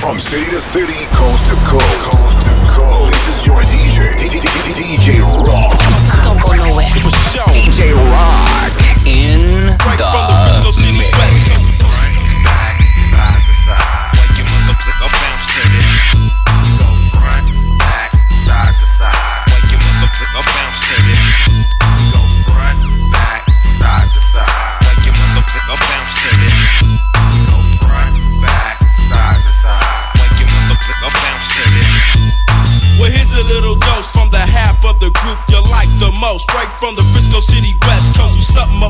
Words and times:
From 0.00 0.18
city 0.18 0.46
to 0.46 0.58
city, 0.58 1.04
coast 1.12 1.46
to 1.48 1.56
coast, 1.68 1.84
coast 2.00 2.40
to 2.40 2.52
coast. 2.72 3.12
This 3.12 3.28
is 3.36 3.46
your 3.46 3.60
DJ, 3.60 4.16
DJ 4.16 5.20
Rawk. 5.20 5.76
Don't 6.24 6.40
go 6.40 6.54
nowhere. 6.54 6.86
DJ 7.52 7.92
Rawk 7.92 9.06
in 9.06 9.66
the. 9.76 10.89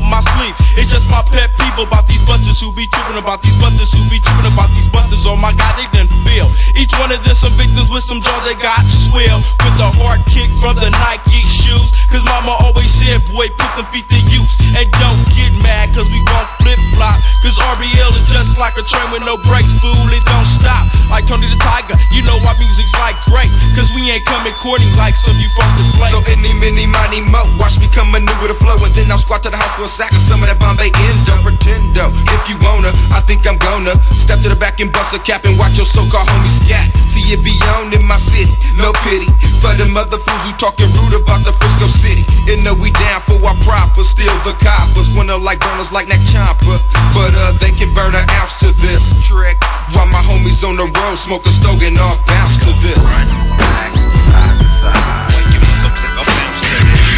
up 0.01 0.09
my 0.09 0.21
sleep. 0.33 0.57
It's 0.73 0.89
just 0.89 1.05
my 1.07 1.21
pet 1.29 1.53
people 1.53 1.85
about 1.85 2.09
these 2.09 2.21
busters 2.25 2.59
who 2.59 2.73
be 2.73 2.89
tripping 2.89 3.21
about 3.21 3.41
these 3.45 3.55
busters 3.61 3.93
who 3.93 4.01
be 4.09 4.17
tripping 4.17 4.49
about 4.49 4.73
these 4.73 4.89
busters. 4.89 5.23
Oh 5.29 5.37
my 5.37 5.53
God, 5.53 5.73
they 5.77 5.85
didn't 5.93 6.13
feel. 6.25 6.49
Each 6.73 6.91
one 6.97 7.13
of 7.13 7.21
them 7.21 7.37
some 7.37 7.53
victims 7.53 7.89
with 7.93 8.03
some 8.03 8.21
jaws 8.21 8.43
they 8.43 8.57
got 8.57 8.81
swell 8.89 9.39
with 9.61 9.75
the 9.77 9.89
hard 10.01 10.25
kick 10.25 10.49
from 10.57 10.75
the 10.81 10.89
Nike 10.89 11.45
shoes. 11.45 11.93
Cause 12.09 12.25
mama 12.25 12.57
always 12.65 12.89
said, 12.89 13.21
boy, 13.29 13.47
put 13.53 13.71
them 13.77 13.87
feet 13.93 14.09
to 14.09 14.19
use 14.33 14.57
and 14.73 14.89
don't 14.97 15.23
get 15.37 15.53
mad 15.61 15.93
cause 15.93 16.09
we 16.09 16.19
won't 16.27 16.60
block. 16.95 17.19
Cause 17.41 17.57
RBL 17.57 18.13
is 18.17 18.29
just 18.29 18.61
like 18.61 18.77
a 18.77 18.85
train 18.85 19.07
with 19.09 19.25
no 19.25 19.37
brakes, 19.49 19.73
fool, 19.81 20.07
it 20.13 20.23
don't 20.29 20.45
stop. 20.45 20.85
Like 21.09 21.25
Tony 21.27 21.49
the 21.49 21.57
Tiger, 21.57 21.97
you 22.13 22.21
know 22.23 22.37
our 22.45 22.55
music's 22.61 22.93
like 23.01 23.17
great. 23.27 23.49
Cause 23.73 23.91
we 23.97 24.07
ain't 24.13 24.25
coming 24.25 24.53
courting 24.61 24.93
like 24.95 25.17
some 25.17 25.35
you 25.41 25.49
fucking 25.57 25.89
the. 25.97 26.07
So 26.13 26.19
any, 26.29 26.53
mini, 26.61 26.85
money, 26.85 27.21
mo, 27.27 27.47
watch 27.57 27.81
me 27.81 27.87
come 27.89 28.11
maneuver 28.11 28.47
with 28.47 28.55
a 28.55 28.59
flow. 28.59 28.77
And 28.83 28.93
then 28.93 29.09
I'll 29.09 29.21
squat 29.21 29.43
to 29.43 29.49
the 29.49 29.57
house 29.57 29.75
for 29.75 29.85
a 29.85 29.91
sack 29.91 30.11
of 30.13 30.21
some 30.21 30.43
of 30.43 30.47
that 30.49 30.59
Bombay 30.59 30.91
Indo. 31.09 31.35
Pretendo, 31.41 32.13
if 32.13 32.43
you 32.45 32.55
wanna, 32.61 32.93
I 33.09 33.23
think 33.25 33.49
I'm 33.49 33.57
gonna 33.57 33.97
step 34.13 34.39
to 34.45 34.49
the 34.49 34.55
back 34.55 34.79
and 34.79 34.91
bust 34.93 35.13
a 35.15 35.19
cap 35.19 35.45
and 35.45 35.57
watch 35.57 35.77
your 35.77 35.89
so 35.89 36.05
called 36.09 36.29
homie 36.29 36.53
scat. 36.53 36.93
See 37.09 37.25
it 37.33 37.41
beyond 37.41 37.93
in 37.93 38.05
my 38.05 38.17
city, 38.21 38.53
no 38.77 38.93
pity. 39.01 39.27
For 39.59 39.73
the 39.77 39.89
mother 39.89 40.17
fools 40.17 40.43
who 40.45 40.53
talking 40.57 40.89
rude 40.93 41.17
about 41.17 41.41
the 41.45 41.53
Frisco 41.53 41.87
City. 41.89 42.25
And 42.49 42.63
know 42.63 42.73
we 42.73 42.91
down 42.91 43.21
for 43.21 43.37
our 43.41 43.57
proper, 43.65 44.03
still 44.03 44.33
the 44.45 44.53
coppers. 44.61 45.13
Wanna 45.15 45.37
like 45.37 45.59
bonus 45.61 45.91
like 45.91 46.07
that 46.07 46.21
chopper. 46.25 46.77
But 47.13 47.33
uh, 47.35 47.51
they 47.59 47.71
can 47.71 47.93
burn 47.93 48.15
an 48.15 48.25
ounce 48.41 48.57
to 48.63 48.71
this 48.81 49.15
trick. 49.25 49.57
While 49.93 50.07
my 50.07 50.23
homies 50.23 50.63
on 50.63 50.77
the 50.77 50.87
road 50.87 51.15
smoking 51.15 51.51
stogie 51.51 51.87
and 51.87 51.99
all 51.99 52.17
bounce 52.27 52.57
to 52.57 52.71
this. 52.81 52.97
Front, 52.97 53.31
back, 53.59 53.91
side 54.09 54.57
to 54.59 54.67
side. 54.67 55.31
When 55.35 55.45
you 55.53 55.59
motherfucker 55.59 56.25
bounce 56.25 56.61
to 56.61 56.85
this. 56.85 57.10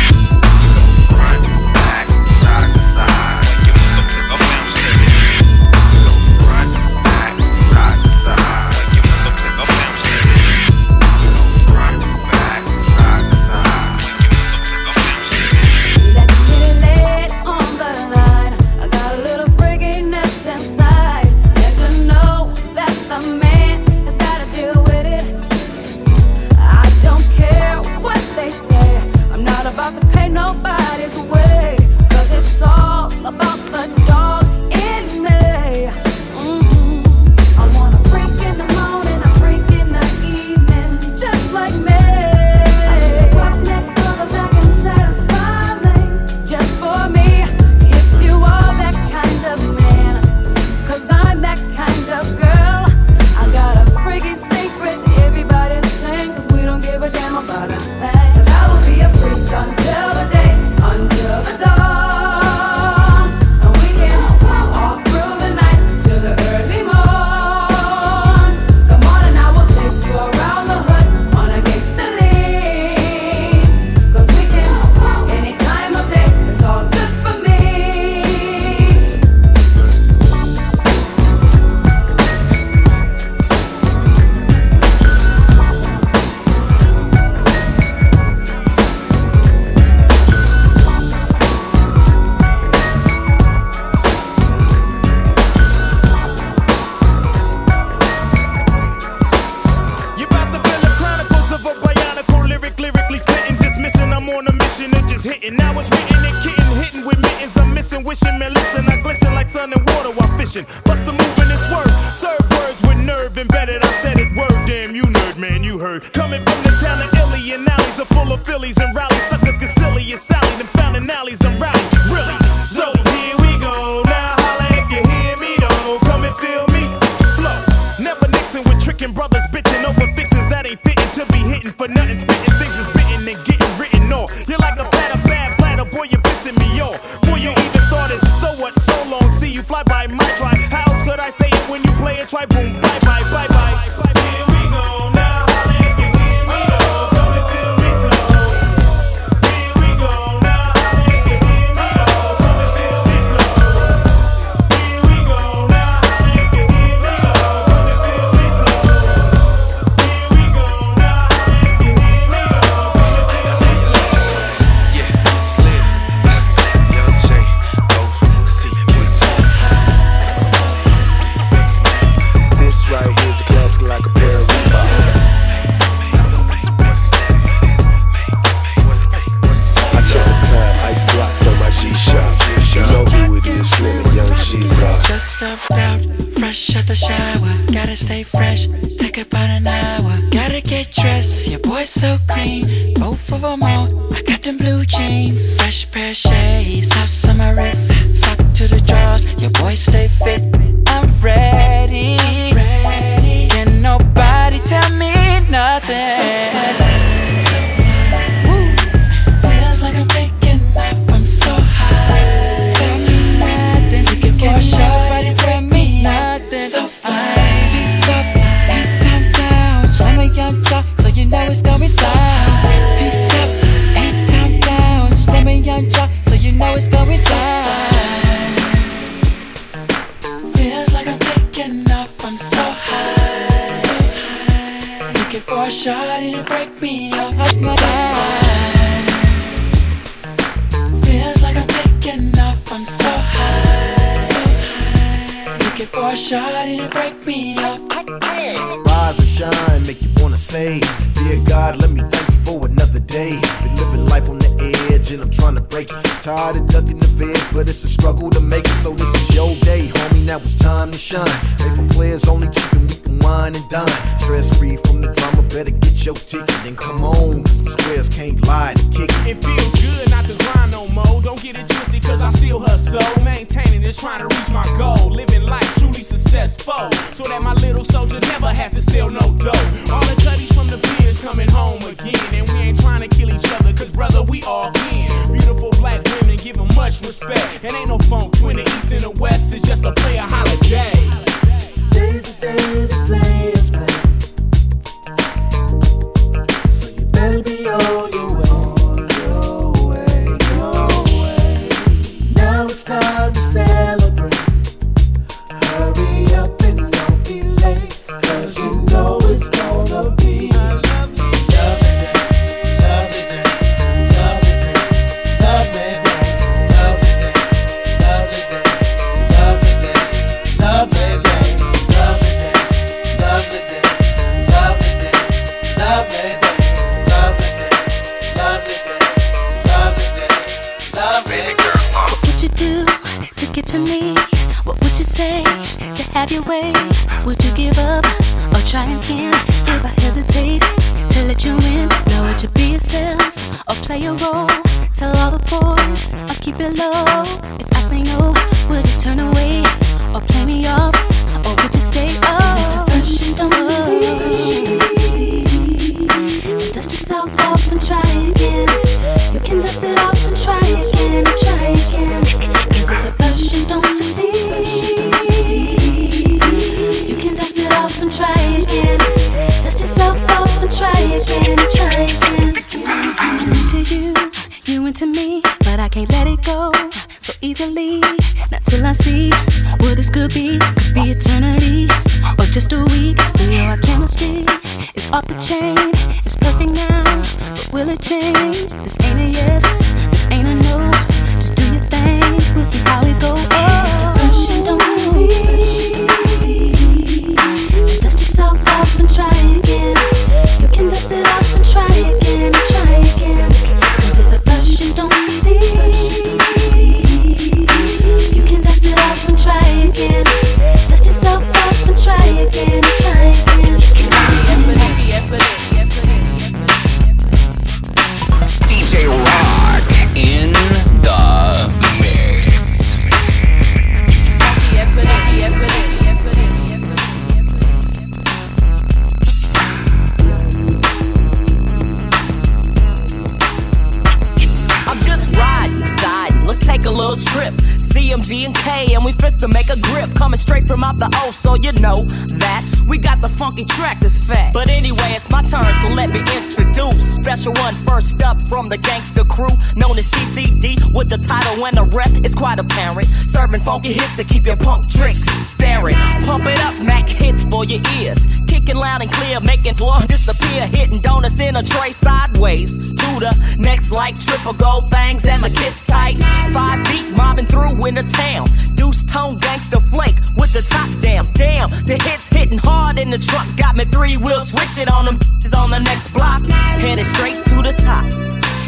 you 441.58 441.72
know 441.74 442.04
that 442.40 442.66
we 442.88 442.98
got 442.98 443.22
the 443.22 443.30
funky 443.30 443.66
track 443.66 444.00
that's 444.00 444.18
fat. 444.18 444.54
But 444.54 444.70
anyway, 444.70 445.14
it's 445.16 445.30
my 445.30 445.42
turn, 445.42 445.66
so 445.84 445.90
let 445.90 446.10
me 446.10 446.20
introduce 446.20 447.13
special 447.24 447.54
one, 447.64 447.74
first 447.88 448.22
up 448.22 448.36
from 448.50 448.68
the 448.68 448.78
gangster 448.78 449.24
crew, 449.24 449.56
known 449.80 449.96
as 449.98 450.12
CCD, 450.12 450.76
with 450.94 451.08
the 451.08 451.18
title 451.18 451.66
and 451.66 451.78
the 451.78 451.84
rep, 451.96 452.12
it's 452.20 452.36
quite 452.36 452.60
apparent. 452.60 453.08
Serving 453.08 453.62
funky 453.62 453.94
hits 453.94 454.18
to 454.18 454.26
keep 454.26 454.46
your 454.46 454.58
punk 454.58 454.84
tricks 454.92 455.24
staring. 455.48 455.96
Pump 456.28 456.46
it 456.46 456.60
up, 456.68 456.76
Mac 456.84 457.08
hits 457.08 457.46
for 457.46 457.64
your 457.64 457.80
ears. 458.00 458.28
Kicking 458.46 458.76
loud 458.76 459.02
and 459.02 459.12
clear, 459.12 459.40
making 459.40 459.76
floor 459.76 460.00
disappear. 460.02 460.68
Hitting 460.68 461.00
donuts 461.00 461.40
in 461.40 461.56
a 461.56 461.64
tray 461.64 461.92
sideways. 461.92 462.92
To 462.92 463.10
the 463.24 463.32
next 463.58 463.92
like 463.92 464.20
triple 464.20 464.54
gold 464.54 464.92
things, 464.92 465.24
and 465.24 465.42
my 465.42 465.50
kids 465.50 465.82
tight. 465.84 466.22
Five 466.52 466.84
deep, 466.92 467.16
mobbing 467.16 467.48
through 467.48 467.86
in 467.88 467.96
the 467.96 468.04
town. 468.04 468.48
Deuce 468.76 469.04
tone 469.06 469.38
gangster 469.38 469.80
flake 469.80 470.16
with 470.36 470.52
the 470.52 470.64
top 470.68 470.92
down. 471.00 471.24
Damn, 471.34 471.70
the 471.88 471.96
hits 472.04 472.28
hitting 472.28 472.60
hard 472.60 473.00
in 473.00 473.10
the 473.10 473.18
truck. 473.18 473.48
Got 473.56 473.78
me 473.78 473.86
three 473.86 474.18
wheels 474.18 474.50
switching 474.50 474.90
on 474.90 475.06
them. 475.06 475.18
Is 475.44 475.54
on 475.54 475.70
the 475.70 475.80
next 475.80 476.12
block. 476.12 476.44
Headed 476.84 477.06
straight 477.14 477.40
to 477.52 477.62
the 477.62 477.74
top. 477.84 478.06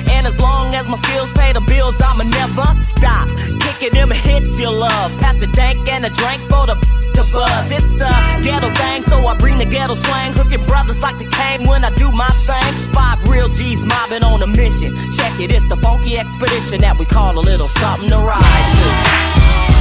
And 0.10 0.28
as 0.28 0.40
long 0.40 0.74
as 0.76 0.88
my 0.88 0.98
skills 0.98 1.32
pay 1.34 1.52
the 1.54 1.62
bills, 1.62 2.00
I'ma 2.00 2.24
never 2.30 2.66
stop. 2.84 3.28
Kicking 3.60 3.94
them 3.94 4.12
hits 4.12 4.60
you 4.60 4.70
love. 4.70 5.18
Pass 5.20 5.40
the 5.40 5.48
dank 5.48 5.88
and 5.90 6.06
a 6.06 6.10
drink 6.10 6.42
for 6.46 6.66
the, 6.70 6.76
the 7.18 7.24
buzz. 7.34 7.72
It's 7.72 8.02
a 8.02 8.12
ghetto 8.46 8.70
thing, 8.70 9.04
so 9.04 9.26
I 9.26 9.36
bring 9.38 9.58
the 9.58 9.66
ghetto 9.66 9.96
swing. 9.96 10.32
Hooking 10.34 10.66
brothers 10.68 11.02
like 11.02 11.18
the 11.18 11.30
king 11.30 11.68
when 11.68 11.84
I 11.84 11.92
do 11.96 12.12
my 12.12 12.30
thing. 12.30 12.72
Five 12.94 13.18
real 13.30 13.50
G's 13.50 13.84
mobbing 13.84 14.24
on 14.24 14.42
a 14.44 14.48
mission. 14.48 14.94
Check 15.18 15.40
it, 15.42 15.54
it's 15.54 15.68
the 15.68 15.78
funky 15.78 16.18
expedition 16.18 16.82
that 16.82 16.98
we 17.00 17.06
call 17.06 17.38
a 17.38 17.44
little 17.44 17.68
something 17.68 18.10
to 18.10 18.18
ride 18.18 18.68
to. 18.74 19.75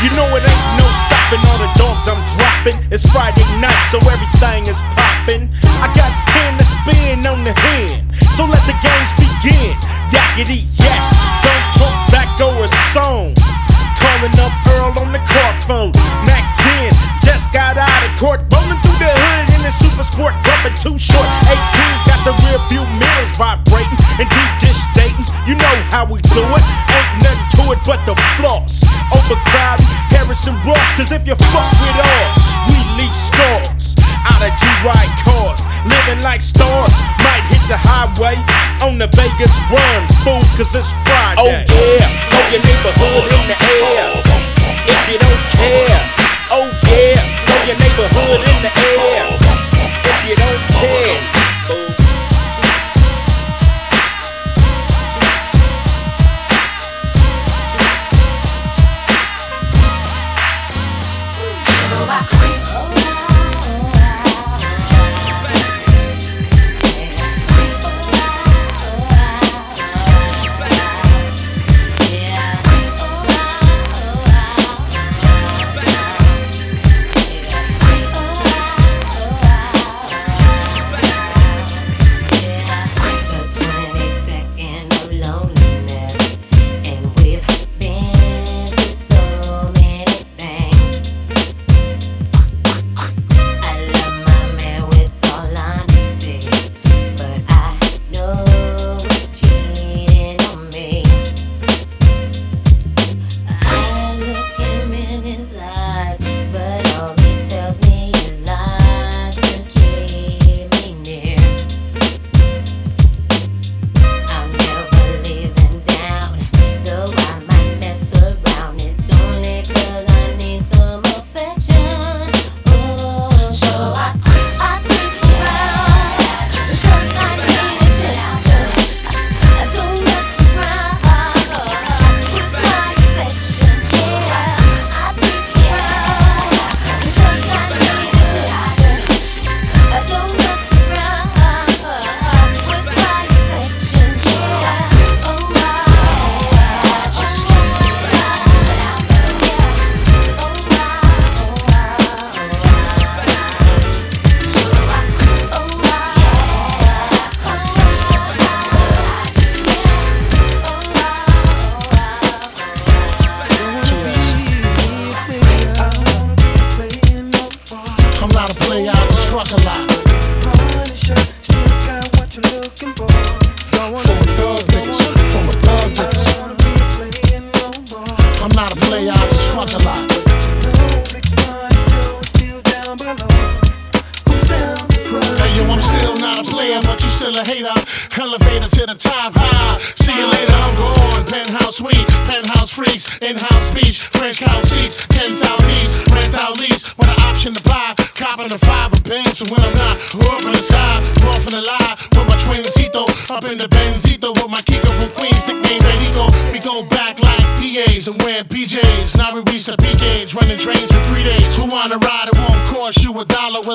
You 0.00 0.08
know 0.16 0.24
it 0.32 0.40
ain't 0.40 0.80
no 0.80 0.88
stopping 1.04 1.44
all 1.44 1.58
the 1.60 1.68
dogs 1.76 2.08
I'm 2.08 2.16
dropping. 2.32 2.80
It's 2.90 3.04
Friday 3.12 3.44
night, 3.60 3.76
so 3.92 3.98
everything 4.08 4.64
is 4.64 4.80
popping. 4.96 5.52
I 5.84 5.92
got 5.92 6.16
ten 6.32 6.56
to 6.56 6.64
spin 6.64 7.20
on 7.28 7.44
the 7.44 7.52
hand, 7.52 8.08
so 8.32 8.48
let 8.48 8.64
the 8.64 8.72
games 8.80 9.12
begin. 9.20 9.76
Yakety 10.08 10.64
yak, 10.80 11.04
don't 11.44 11.66
talk 11.76 12.10
back 12.10 12.40
or 12.40 12.64
a 12.64 12.68
song. 12.96 13.49
Calling 14.10 14.40
up 14.42 14.50
Earl 14.66 14.90
on 15.06 15.12
the 15.14 15.22
car 15.22 15.54
phone. 15.62 15.92
Mac 16.26 16.42
10 16.58 16.90
just 17.22 17.54
got 17.54 17.78
out 17.78 18.02
of 18.02 18.10
court, 18.18 18.42
rolling 18.50 18.74
through 18.82 18.98
the 18.98 19.06
hood 19.06 19.46
in 19.54 19.62
the 19.62 19.70
super 19.70 20.02
sport, 20.02 20.34
bumping 20.42 20.74
too 20.74 20.98
short. 20.98 21.22
eighteen 21.46 21.94
got 22.02 22.18
the 22.26 22.34
rear 22.42 22.58
view 22.66 22.82
mirrors 22.98 23.30
vibrating 23.38 23.94
and 24.18 24.26
deep 24.26 24.52
dish 24.58 24.82
datings. 24.98 25.30
You 25.46 25.54
know 25.54 25.76
how 25.94 26.10
we 26.10 26.18
do 26.34 26.42
it. 26.42 26.64
Ain't 26.90 27.22
nothing 27.22 27.48
to 27.54 27.62
it 27.70 27.80
but 27.86 28.02
the 28.02 28.18
floss. 28.34 28.82
Overcrowding, 29.14 29.86
Harrison 30.10 30.58
Ross, 30.66 30.88
cause 30.98 31.12
if 31.14 31.22
you 31.22 31.38
fuck 31.54 31.70
with 31.78 32.02
us, 32.02 32.34
we 32.66 32.78
leave 32.98 33.14
scars 33.14 33.79
lot 34.40 34.48
of 34.48 34.58
G-Ride 34.58 35.12
cars, 35.24 35.60
living 35.84 36.22
like 36.24 36.40
stars. 36.42 36.92
Might 37.20 37.44
hit 37.52 37.62
the 37.68 37.76
highway 37.76 38.36
on 38.82 38.98
the 38.98 39.06
Vegas 39.12 39.52
run, 39.68 40.00
fool, 40.24 40.40
cause 40.56 40.74
it's 40.74 40.88
Friday. 41.04 41.66
Oh 41.68 41.96
yeah, 42.00 42.08
throw 42.28 42.44
your 42.48 42.62
neighborhood 42.64 43.28
in 43.28 43.42
the 43.48 43.56
air. 43.60 44.08
If 44.88 45.02
you 45.12 45.18
don't 45.20 45.44
care, 45.52 46.00
oh 46.56 46.68
yeah, 46.88 47.20
throw 47.44 47.60
your 47.68 47.78
neighborhood 47.78 48.40
in 48.48 48.58
the 48.64 48.72
air. 48.72 49.24
If 50.04 50.28
you 50.28 50.36
don't 50.36 50.64
care. 50.68 51.39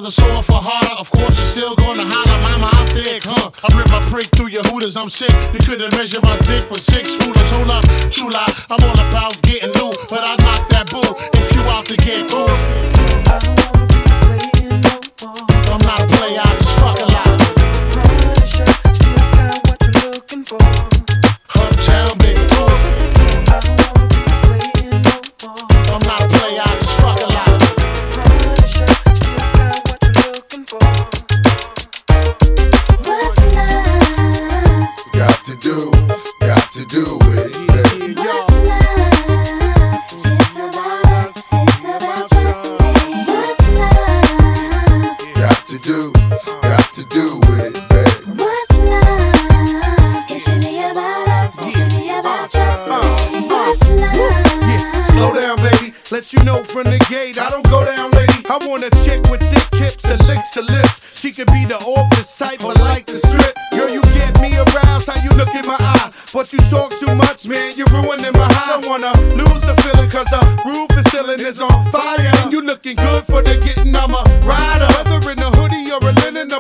The 0.05 0.11
soul 0.11 0.43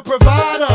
provider. 0.05 0.74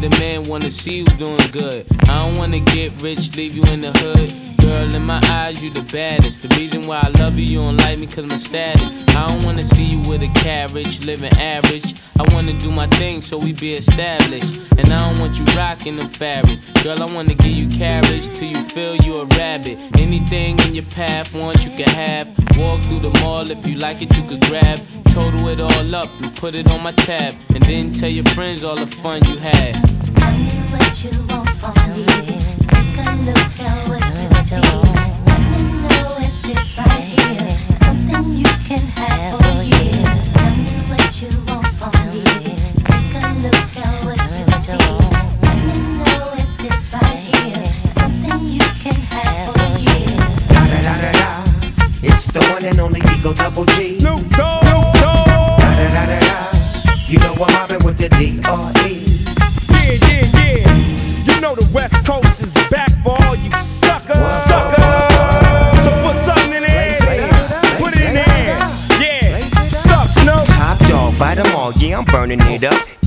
the 0.00 0.10
man, 0.20 0.44
wanna 0.44 0.70
see 0.70 0.98
you 0.98 1.04
doing 1.16 1.38
good. 1.52 1.86
I 2.08 2.24
don't 2.24 2.38
wanna 2.38 2.60
get 2.60 3.02
rich, 3.02 3.36
leave 3.36 3.54
you 3.54 3.62
in 3.72 3.80
the 3.80 3.92
hood. 3.98 4.58
Girl, 4.60 4.94
in 4.94 5.04
my 5.04 5.20
eyes, 5.24 5.62
you 5.62 5.70
the 5.70 5.82
baddest. 5.92 6.42
The 6.42 6.48
reason 6.56 6.82
why 6.82 7.00
I 7.02 7.08
love 7.20 7.38
you, 7.38 7.44
you 7.44 7.58
don't 7.58 7.76
like 7.78 7.98
me 7.98 8.06
cause 8.06 8.26
my 8.26 8.36
status. 8.36 9.04
I 9.08 9.30
don't 9.30 9.44
wanna 9.44 9.64
see 9.64 9.84
you 9.84 10.00
with 10.08 10.22
a 10.22 10.28
carriage, 10.34 11.04
living 11.06 11.32
average. 11.38 11.94
I 12.18 12.24
wanna 12.34 12.52
do 12.54 12.70
my 12.72 12.86
thing 12.98 13.22
so 13.22 13.38
we 13.38 13.52
be 13.52 13.74
established. 13.74 14.72
And 14.78 14.90
I 14.92 15.08
don't 15.08 15.20
want 15.20 15.38
you 15.38 15.44
rocking 15.56 15.94
the 15.94 16.08
fabrics. 16.08 16.60
Girl, 16.82 17.00
I 17.00 17.06
wanna 17.14 17.34
give 17.34 17.52
you 17.52 17.68
carriage 17.68 18.26
till 18.34 18.50
you 18.50 18.62
feel 18.64 18.96
you 18.96 19.20
a 19.22 19.26
rabbit. 19.38 19.78
Anything 20.00 20.58
in 20.60 20.74
your 20.74 20.84
path, 20.86 21.34
once 21.34 21.64
you 21.64 21.70
can 21.70 21.88
have. 21.90 22.26
Walk 22.58 22.80
through 22.82 23.00
the 23.00 23.10
mall, 23.20 23.48
if 23.48 23.64
you 23.66 23.76
like 23.76 24.02
it, 24.02 24.16
you 24.16 24.24
could 24.24 24.40
grab. 24.48 24.78
Total 25.14 25.48
it 25.48 25.60
all 25.60 25.94
up 25.94 26.10
and 26.20 26.34
put 26.36 26.54
it 26.54 26.68
on 26.70 26.82
my 26.82 26.92
tab. 26.92 27.32
And 27.54 27.62
then 27.64 27.92
tell 27.92 28.10
your 28.10 28.24
friends 28.34 28.64
all 28.64 28.76
the 28.76 28.86
fun 28.86 29.22
you 29.24 29.36
had. 29.38 29.74
Tell 30.18 30.32
me 30.38 30.58
what 30.74 31.04
you 31.04 31.14
want 31.30 31.48
from 31.62 31.74
me. 31.94 32.04
Take 32.66 32.98
a 32.98 33.14
look 33.26 33.60
at 33.62 33.88
what 33.88 34.02
you 34.18 34.28
see. 34.46 34.62
Let 35.26 35.42
me 35.52 35.60
know 35.86 36.18
if 36.18 36.34
it's 36.50 36.78
right 36.78 37.06
here. 37.14 37.50
Something 37.84 38.24
you 38.38 38.50
can 38.66 38.84
have 38.98 39.47
the 52.38 52.52
one 52.52 52.64
and 52.64 52.78
only 52.78 53.00
Eagle 53.16 53.34
Double 53.34 53.64
G. 53.64 53.98
Snoop 53.98 54.22
Dogg. 54.30 54.62
Da 54.62 55.58
da 55.58 55.88
da 55.88 56.06
da 56.06 56.20
da. 56.20 56.94
You 57.08 57.18
know 57.18 57.34
I'm 57.34 57.52
mobbing 57.52 57.84
with 57.84 57.98
the 57.98 58.08
D.R.E. 58.08 58.90
Yeah, 59.74 59.96
yeah, 60.06 60.38
yeah. 60.38 61.34
You 61.34 61.40
know 61.40 61.54
the 61.54 61.68
West 61.74 62.04
Coast 62.06 62.42
is 62.42 62.52
back 62.70 62.90
for 63.02 63.16
all 63.26 63.34
you 63.34 63.50
suckers. 63.50 64.18
Suckers. 64.46 64.86
So 65.82 65.90
put 66.04 66.16
something 66.26 66.54
in 66.54 66.62
the 66.62 66.72
air. 66.72 66.98
Put 67.78 67.92
it 67.94 68.02
in 68.02 68.14
the 68.14 68.26
air. 68.28 68.58
Yeah. 69.02 69.38
Suck, 69.88 70.08
Snoop. 70.08 70.44
Top 70.46 70.78
dog, 70.86 71.18
bite 71.18 71.38
'em 71.38 71.56
all, 71.56 71.72
yeah, 71.74 71.98
I'm 71.98 72.04
burning 72.04 72.40
it 72.42 72.64
up. 72.64 72.87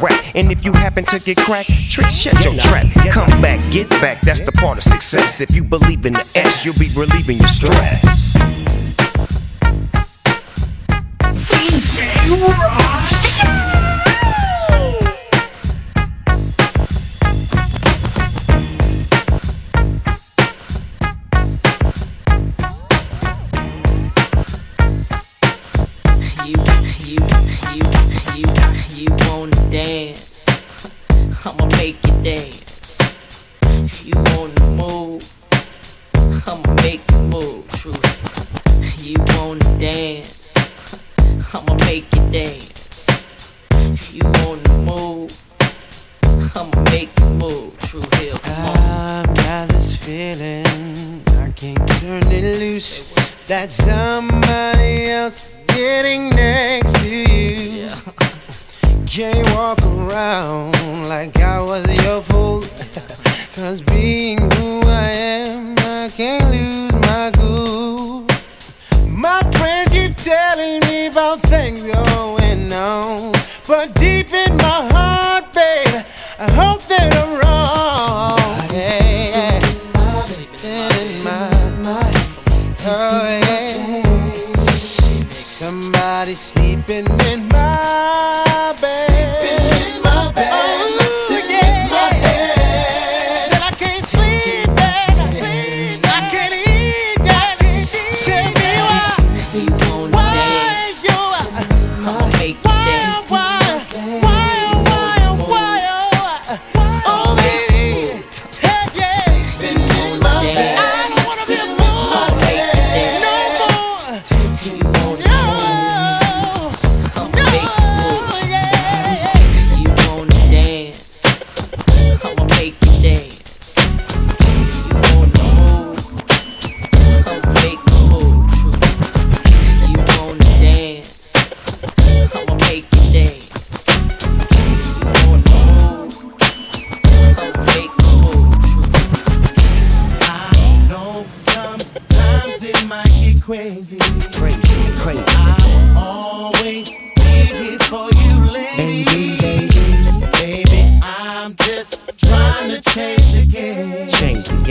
rap. 0.00 0.18
And 0.34 0.50
if 0.50 0.64
you 0.64 0.72
happen 0.72 1.04
to 1.04 1.18
get 1.18 1.36
cracked, 1.38 1.70
trick, 1.90 2.10
shut 2.10 2.44
your 2.44 2.54
trap. 2.58 2.86
Come 3.10 3.42
back, 3.42 3.60
get 3.72 3.88
back, 4.00 4.20
that's 4.22 4.40
the 4.40 4.52
part 4.52 4.78
of 4.78 4.84
success. 4.84 5.40
If 5.40 5.54
you 5.54 5.64
believe 5.64 6.06
in 6.06 6.12
the 6.12 6.32
S, 6.34 6.64
you'll 6.64 6.78
be 6.78 6.90
relieving 6.94 7.38
your 7.38 7.48
stress. 7.48 8.02
You, 12.26 13.71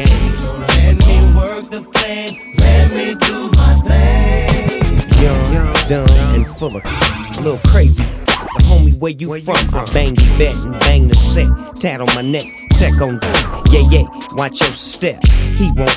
game. 0.05 0.31
So 0.31 0.57
let 0.57 0.97
me 1.05 1.35
work 1.35 1.69
the 1.69 1.81
flame. 1.93 2.55
Let 2.57 2.91
me 2.91 3.15
do 3.15 3.51
my 3.55 3.79
thing. 3.85 5.23
Young, 5.23 5.73
dumb, 5.87 6.35
and 6.35 6.47
full 6.57 6.75
of 6.75 6.85
a 6.85 7.41
little 7.41 7.59
crazy. 7.69 8.03
The 8.03 8.63
homie, 8.63 8.97
where 8.99 9.11
you 9.11 9.39
from? 9.41 9.55
I 9.73 9.85
bang 9.93 10.13
the 10.13 10.21
vet 10.37 10.55
and 10.65 10.77
bang 10.79 11.07
the 11.07 11.15
set. 11.15 11.47
Tat 11.79 12.01
on 12.01 12.07
my 12.15 12.21
neck, 12.21 12.45
tech 12.71 12.99
on. 13.01 13.17
The. 13.19 13.69
Yeah, 13.71 13.87
yeah, 13.89 14.35
watch 14.35 14.59
your 14.59 14.69
step. 14.69 15.23
He 15.25 15.71
won't, 15.75 15.91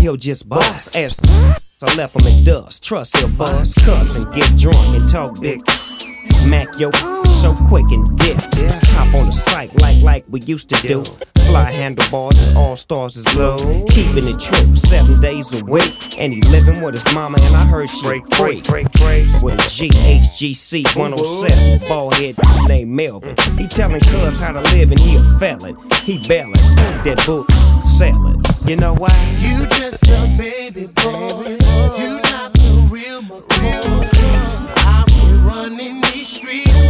he'll 0.00 0.16
just 0.16 0.48
bust. 0.48 0.96
Ass. 0.96 1.16
So 1.78 1.86
I 1.86 1.94
left 1.94 2.20
him 2.20 2.26
in 2.26 2.44
dust. 2.44 2.82
Trust 2.82 3.16
he'll 3.16 3.28
buzz, 3.28 3.74
cuss 3.74 4.16
and 4.16 4.34
get 4.34 4.56
drunk 4.58 4.96
and 4.96 5.08
talk 5.08 5.40
big. 5.40 5.62
Mac 6.46 6.68
yo 6.78 6.90
so 7.40 7.54
quick 7.68 7.90
and 7.90 8.16
dip. 8.18 8.36
Hop 8.94 9.14
on 9.14 9.26
the 9.26 9.32
site 9.32 9.74
like 9.80 10.02
like 10.02 10.24
we 10.28 10.40
used 10.40 10.68
to 10.70 10.86
do. 10.86 11.04
Fly 11.46 11.70
handlebars, 11.70 12.36
all 12.54 12.76
stars 12.76 13.16
is 13.16 13.34
low. 13.34 13.56
Keeping 13.88 14.28
it 14.28 14.38
trip 14.38 14.76
seven 14.76 15.18
days 15.20 15.52
a 15.58 15.64
week. 15.64 16.18
And 16.18 16.32
he 16.32 16.42
living 16.42 16.82
with 16.82 16.94
his 16.94 17.14
mama, 17.14 17.38
and 17.40 17.56
I 17.56 17.66
heard 17.66 17.88
she 17.88 18.02
break 18.02 18.28
break 18.30 18.64
break 18.64 18.92
break 18.92 19.26
with 19.42 19.54
a 19.54 19.62
GHGC 19.62 20.96
107 20.96 21.88
bald 21.88 22.14
head 22.14 22.36
named 22.66 22.90
Melvin. 22.90 23.34
He 23.56 23.66
telling 23.66 24.00
cuz 24.00 24.38
how 24.38 24.52
to 24.52 24.60
live, 24.76 24.90
and 24.90 25.00
he 25.00 25.16
a 25.16 25.24
felon. 25.38 25.76
He 26.04 26.18
bailing 26.28 26.52
that 27.04 27.22
book 27.24 27.50
selling. 27.98 28.42
You 28.66 28.76
know 28.76 28.94
why? 28.94 29.14
You 29.38 29.66
just 29.66 30.06
a 30.08 30.34
baby 30.36 30.86
boy. 30.86 31.56
You 31.98 32.20
not 32.30 32.52
the 32.52 32.88
real 32.90 33.22
McCoy. 33.22 34.47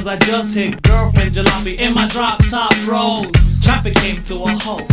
because 0.00 0.22
I 0.22 0.26
just 0.26 0.54
hit 0.54 0.82
girlfriend 0.82 1.32
jalopy 1.32 1.78
in 1.78 1.92
my 1.92 2.06
drop 2.06 2.40
top 2.48 2.72
rolls. 2.86 3.30
Traffic 3.62 3.94
came 3.94 4.22
to 4.24 4.44
a 4.44 4.50
halt. 4.50 4.84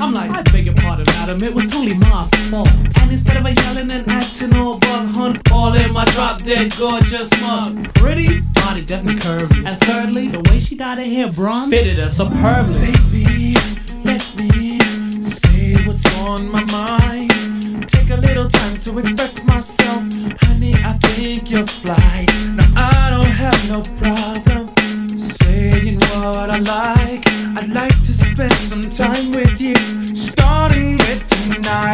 I'm 0.00 0.12
like, 0.14 0.30
I 0.30 0.42
beg 0.42 0.66
your 0.66 0.74
pardon, 0.76 1.04
madam, 1.06 1.42
it 1.42 1.52
was 1.52 1.74
only 1.74 1.94
my 1.94 2.28
fault. 2.50 2.68
And 3.00 3.10
instead 3.10 3.36
of 3.38 3.44
yelling 3.44 3.90
and 3.90 4.08
acting 4.08 4.54
all 4.54 4.78
bug 4.78 5.14
hunt, 5.16 5.50
all 5.52 5.74
in 5.74 5.92
my 5.92 6.04
drop 6.06 6.42
dead 6.42 6.72
gorgeous 6.78 7.30
mug. 7.42 7.92
Pretty, 7.94 8.40
body 8.40 8.84
definitely 8.84 9.20
curvy. 9.20 9.66
And 9.66 9.80
thirdly, 9.80 10.28
the 10.28 10.40
way 10.48 10.60
she 10.60 10.76
dyed 10.76 10.98
her 10.98 11.04
hair 11.04 11.30
bronze 11.30 11.70
fitted 11.70 11.98
her 11.98 12.08
superbly. 12.08 12.92
Baby, 13.10 13.56
let 14.04 14.36
me 14.36 14.78
say 15.22 15.74
what's 15.86 16.06
on 16.20 16.48
my 16.48 16.64
mind. 16.66 17.88
Take 17.88 18.10
a 18.10 18.16
little 18.16 18.48
time 18.48 18.78
to 18.78 18.98
express 18.98 19.42
myself. 19.44 20.02
Honey, 20.42 20.74
I 20.74 20.98
think 21.02 21.50
you're 21.50 21.66
fly. 21.66 22.26
Now, 22.54 22.68
I 22.76 23.10
don't 23.10 23.26
have 23.26 23.68
no 23.68 23.82
problem 23.98 24.51
saying 25.52 25.96
what 25.96 26.48
I 26.50 26.58
like. 26.74 27.22
I'd 27.58 27.70
like 27.72 27.98
to 28.06 28.12
spend 28.12 28.52
some 28.70 28.82
time 28.82 29.32
with 29.32 29.60
you, 29.60 29.76
starting 30.14 30.96
with 30.96 31.22
tonight. 31.28 31.91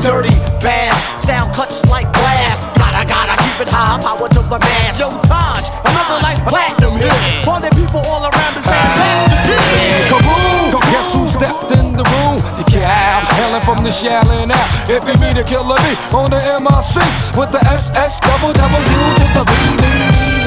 Dirty 0.00 0.34
bass. 0.62 0.94
Sound 1.26 1.54
cuts 1.54 1.84
like 1.86 2.10
glass. 2.12 2.58
Gotta, 2.78 3.02
gotta 3.06 3.34
keep 3.42 3.66
it 3.66 3.70
high, 3.70 3.98
power 4.00 4.28
to 4.28 4.42
the 4.48 4.58
mass. 4.58 4.98
Yo, 4.98 5.10
Taj, 5.26 5.64
another 5.84 6.18
like 6.22 6.38
platinum 6.46 6.94
hit. 6.98 7.12
The 7.58 7.74
people 7.74 8.00
all 8.06 8.22
around 8.22 8.54
the 8.54 8.62
same 8.62 9.58
Kaboom! 10.06 10.78
Guess 10.78 11.12
who 11.12 11.26
stepped 11.26 11.72
in 11.74 11.96
the 11.98 12.06
room? 12.06 12.38
The 12.54 12.64
cow, 12.70 13.20
hailing 13.34 13.62
from 13.62 13.82
the 13.82 13.90
Shaolin 13.90 14.50
out. 14.50 14.68
It 14.88 15.02
be 15.02 15.12
me, 15.18 15.34
the 15.34 15.42
killer 15.42 15.76
me, 15.82 15.92
on 16.14 16.30
the 16.30 16.38
MRC 16.38 17.36
with 17.36 17.50
the 17.50 17.58
SS 17.58 18.20
double 18.20 18.52
double 18.52 18.78
U 18.78 19.02
with 19.18 19.34
the 19.34 19.44
B 19.44 20.37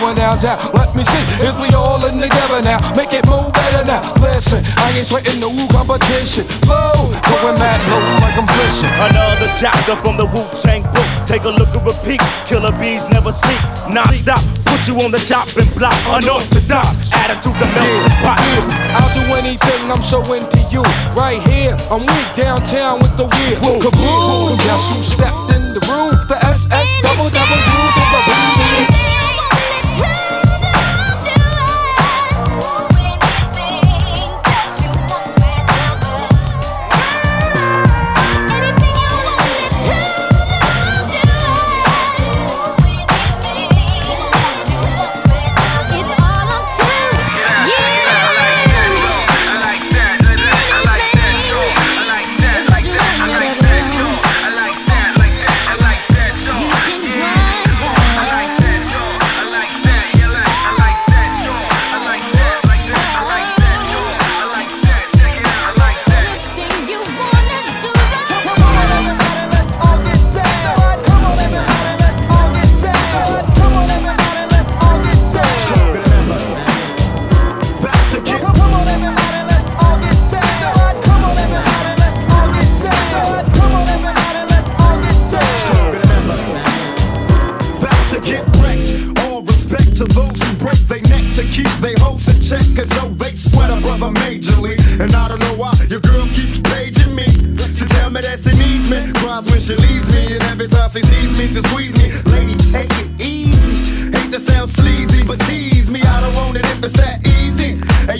going 0.00 0.16
downtown. 0.16 0.56
Let 0.72 0.96
me 0.96 1.04
see, 1.04 1.24
is 1.44 1.54
we 1.60 1.68
all 1.76 2.00
in 2.08 2.16
together 2.16 2.64
now. 2.64 2.80
Make 2.96 3.12
it 3.12 3.28
move 3.28 3.52
better 3.52 3.84
now. 3.84 4.00
Listen, 4.24 4.64
I 4.80 4.96
ain't 4.96 5.06
sweating 5.06 5.38
no 5.38 5.52
competition. 5.68 6.48
Blow, 6.64 7.12
going 7.28 7.60
mad 7.60 7.78
low 7.92 8.00
like 8.24 8.36
I'm 8.40 8.48
fishing. 8.56 8.90
Another 8.96 9.48
chapter 9.60 9.94
from 10.00 10.16
the 10.16 10.24
Wu 10.24 10.42
Tang 10.56 10.82
book. 10.96 11.08
Take 11.28 11.44
a 11.44 11.52
look 11.52 11.68
at 11.76 11.84
repeat. 11.84 12.20
Killer 12.48 12.72
bees 12.80 13.04
never 13.12 13.30
sleep. 13.30 13.60
Non 13.92 14.08
stop, 14.16 14.40
put 14.64 14.80
you 14.88 14.96
on 15.04 15.12
the 15.12 15.20
chopping 15.20 15.68
block. 15.76 15.94
Unorthodox 16.08 17.12
attitude 17.12 17.54
that 17.60 17.70
melts 17.76 18.08
yeah, 18.08 18.24
pot. 18.24 18.40
Yeah. 18.40 18.96
I'll 18.96 19.12
do 19.12 19.24
anything, 19.36 19.92
I'm 19.92 20.02
so 20.02 20.24
into 20.32 20.58
you. 20.72 20.82
Right 21.12 21.44
here, 21.44 21.76
I'm 21.92 22.00
weak 22.08 22.28
downtown 22.34 23.04
with 23.04 23.14
the 23.20 23.28
weird. 23.28 23.60
Kaboom! 23.84 24.56
Guess 24.64 24.90
who 24.90 25.02
stepped 25.04 25.52
in 25.52 25.76
the 25.76 25.82
room? 25.92 26.16
The 26.26 26.40
SS 26.40 26.88
double 27.04 27.28
double. 27.28 27.69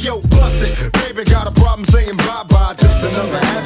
yo, 0.05 0.21
bust 0.21 0.63
it. 0.63 0.93
Baby 0.93 1.25
got 1.25 1.49
a 1.49 1.53
problem 1.53 1.85
saying 1.85 2.17
bye 2.17 2.45
bye, 2.49 2.75
just 2.79 3.05
another 3.05 3.60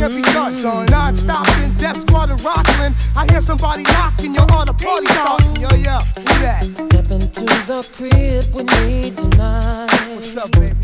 and 0.00 0.12
prove 0.12 0.24
it 0.24 0.34
can 0.34 0.52
be 0.54 0.62
done. 0.62 0.86
Non-stop 0.86 1.48
in 1.64 1.74
Def 1.76 1.96
Squad 1.96 2.30
and 2.30 2.40
Rockland. 2.42 2.94
I 3.16 3.26
hear 3.30 3.40
somebody 3.40 3.82
knocking, 3.84 4.34
you're 4.34 4.52
on 4.52 4.68
a 4.68 4.74
party 4.74 5.06
starting. 5.06 5.56
Yo, 5.56 5.68
yo, 5.70 5.98
who 5.98 6.34
that? 6.42 6.64
Step 6.64 7.10
into 7.10 7.44
the 7.66 7.82
crib 7.94 8.44
with 8.54 8.68
me 8.82 9.10
tonight. 9.10 9.90
What's 10.14 10.36
up, 10.36 10.50
baby? 10.52 10.76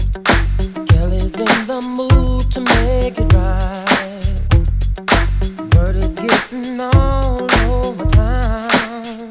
Kelly's 0.86 1.34
in 1.38 1.66
the 1.66 1.80
mood 1.82 2.50
to 2.52 2.60
make 2.60 3.18
it 3.18 3.32
right. 3.34 3.84
Word 5.74 5.96
is 5.96 6.14
getting 6.14 6.80
all 6.80 7.42
over 7.70 8.04
town. 8.06 9.30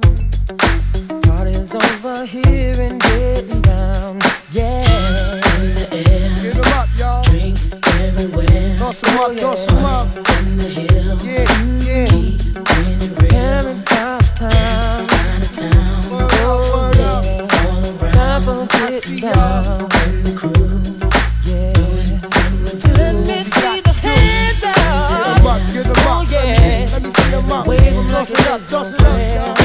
Party's 1.24 1.74
over 1.76 2.26
here 2.26 2.76
and 2.80 3.02
getting 3.02 3.62
down. 3.62 4.20
Yeah. 4.52 4.86
In. 5.92 6.36
Get 6.42 6.68
up, 6.78 6.90
y'all. 6.98 7.24
Drinks 7.24 7.74
everywhere. 8.02 8.53
Toss 8.94 9.04
'em 9.06 9.18
up, 9.18 9.38
toss 9.38 9.68
'em 9.70 9.86
up. 9.86 10.08
In 10.38 10.58
the 10.58 10.68
hills. 10.70 11.24
Yeah, 11.26 11.48
yeah. 11.82 12.10
Parents 13.28 13.92
out 13.94 14.22
of 14.22 14.36
town. 14.36 15.08
Oh, 16.12 16.92
yeah. 16.96 18.10
Time 18.12 18.44
for 18.44 18.68
getting 18.68 19.20
down. 19.20 19.90
Yeah. 21.44 21.74
Let 22.94 23.16
me 23.16 23.38
see 23.44 23.82
the 23.82 23.94
hands 24.04 24.64
up. 24.64 24.76
Get 25.10 25.26
'em 25.40 25.48
up, 25.48 25.62
get 25.74 25.86
'em 25.86 25.92
up. 25.92 25.98
Oh, 26.06 26.22
yeah. 26.30 26.88
Let 26.94 27.02
me 27.02 27.10
see 27.10 27.34
'em 27.34 27.52
up. 27.52 27.66
Wave 27.66 27.98
'em 27.98 28.08
Toss 28.10 28.30
it 28.30 28.48
up, 28.48 28.62
toss 28.68 28.94
it 28.94 29.02
up, 29.02 29.63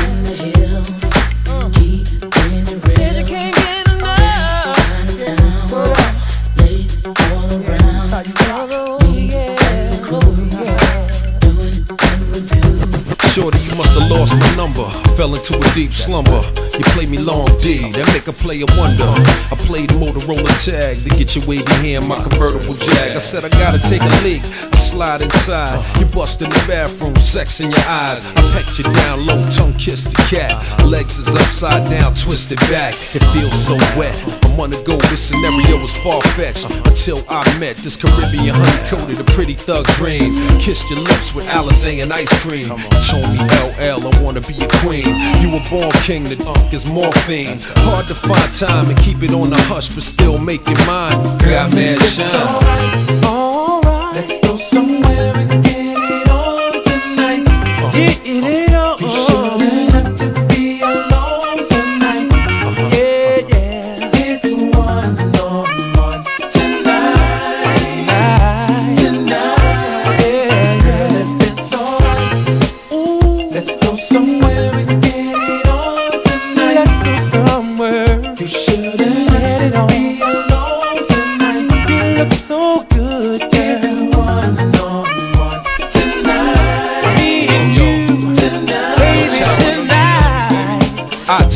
lost 14.28 14.40
my 14.40 14.56
number. 14.56 14.84
Fell 15.16 15.34
into 15.34 15.56
a 15.56 15.74
deep 15.74 15.92
slumber. 15.92 16.42
You 16.76 16.84
play 16.94 17.06
me 17.06 17.18
long 17.18 17.46
D, 17.58 17.90
that 17.92 18.06
make 18.14 18.28
a 18.28 18.32
player 18.32 18.66
wonder. 18.76 19.08
I 19.50 19.56
played 19.58 19.90
Motorola 19.90 20.52
tag 20.64 20.98
to 20.98 21.10
get 21.10 21.34
you 21.34 21.42
wavy 21.46 21.72
hair 21.82 22.00
in 22.00 22.08
my 22.08 22.20
convertible 22.22 22.74
jag. 22.74 23.16
I 23.16 23.18
said 23.18 23.44
I 23.44 23.48
gotta 23.48 23.78
take 23.78 24.02
a 24.02 24.24
leak, 24.24 24.42
I 24.42 24.76
slide 24.76 25.22
inside. 25.22 25.78
You 25.98 26.06
bust 26.06 26.42
in 26.42 26.50
the 26.50 26.64
bathroom, 26.68 27.16
sex 27.16 27.60
in 27.60 27.70
your 27.70 27.86
eyes. 27.88 28.34
I 28.36 28.42
pecked 28.52 28.78
you 28.78 28.84
down 28.84 29.26
low, 29.26 29.42
tongue 29.50 29.74
kissed 29.74 30.10
the 30.10 30.22
cat. 30.30 30.54
Legs 30.84 31.18
is 31.18 31.34
upside 31.34 31.90
down, 31.90 32.14
twisted 32.14 32.58
back. 32.70 32.94
It 33.14 33.24
feels 33.32 33.54
so 33.54 33.76
wet. 33.98 34.37
I'm 34.58 34.64
on 34.64 34.70
the 34.70 34.82
go, 34.82 34.96
this 35.06 35.28
scenario 35.28 35.80
was 35.80 35.96
far 35.98 36.20
fetched. 36.34 36.66
Until 36.84 37.22
I 37.30 37.46
met 37.60 37.76
this 37.76 37.94
Caribbean 37.94 38.50
honey 38.50 38.88
coated, 38.90 39.20
a 39.20 39.24
pretty 39.30 39.52
thug 39.54 39.86
dream. 39.94 40.34
Kissed 40.58 40.90
your 40.90 40.98
lips 40.98 41.32
with 41.32 41.46
Alizé 41.46 42.02
and 42.02 42.12
ice 42.12 42.32
cream. 42.42 42.66
Me 42.66 43.38
LL, 43.38 44.02
I 44.02 44.20
wanna 44.20 44.40
be 44.40 44.58
a 44.58 44.66
queen. 44.82 45.06
You 45.38 45.54
were 45.54 45.62
born 45.70 45.92
king, 46.02 46.24
the 46.24 46.34
dunk 46.34 46.72
is 46.74 46.86
morphine. 46.86 47.56
Hard 47.86 48.08
to 48.08 48.16
find 48.16 48.52
time 48.52 48.90
and 48.90 48.98
keep 48.98 49.22
it 49.22 49.30
on 49.30 49.50
the 49.50 49.62
hush, 49.70 49.90
but 49.90 50.02
still 50.02 50.38
make 50.40 50.62
it 50.66 50.78
mine. 50.88 51.22
Got 51.38 51.72
mad 51.72 52.02
shine. 52.02 53.24
Alright. 53.24 54.16
Let's 54.16 54.38
go 54.38 54.56
somewhere 54.56 55.47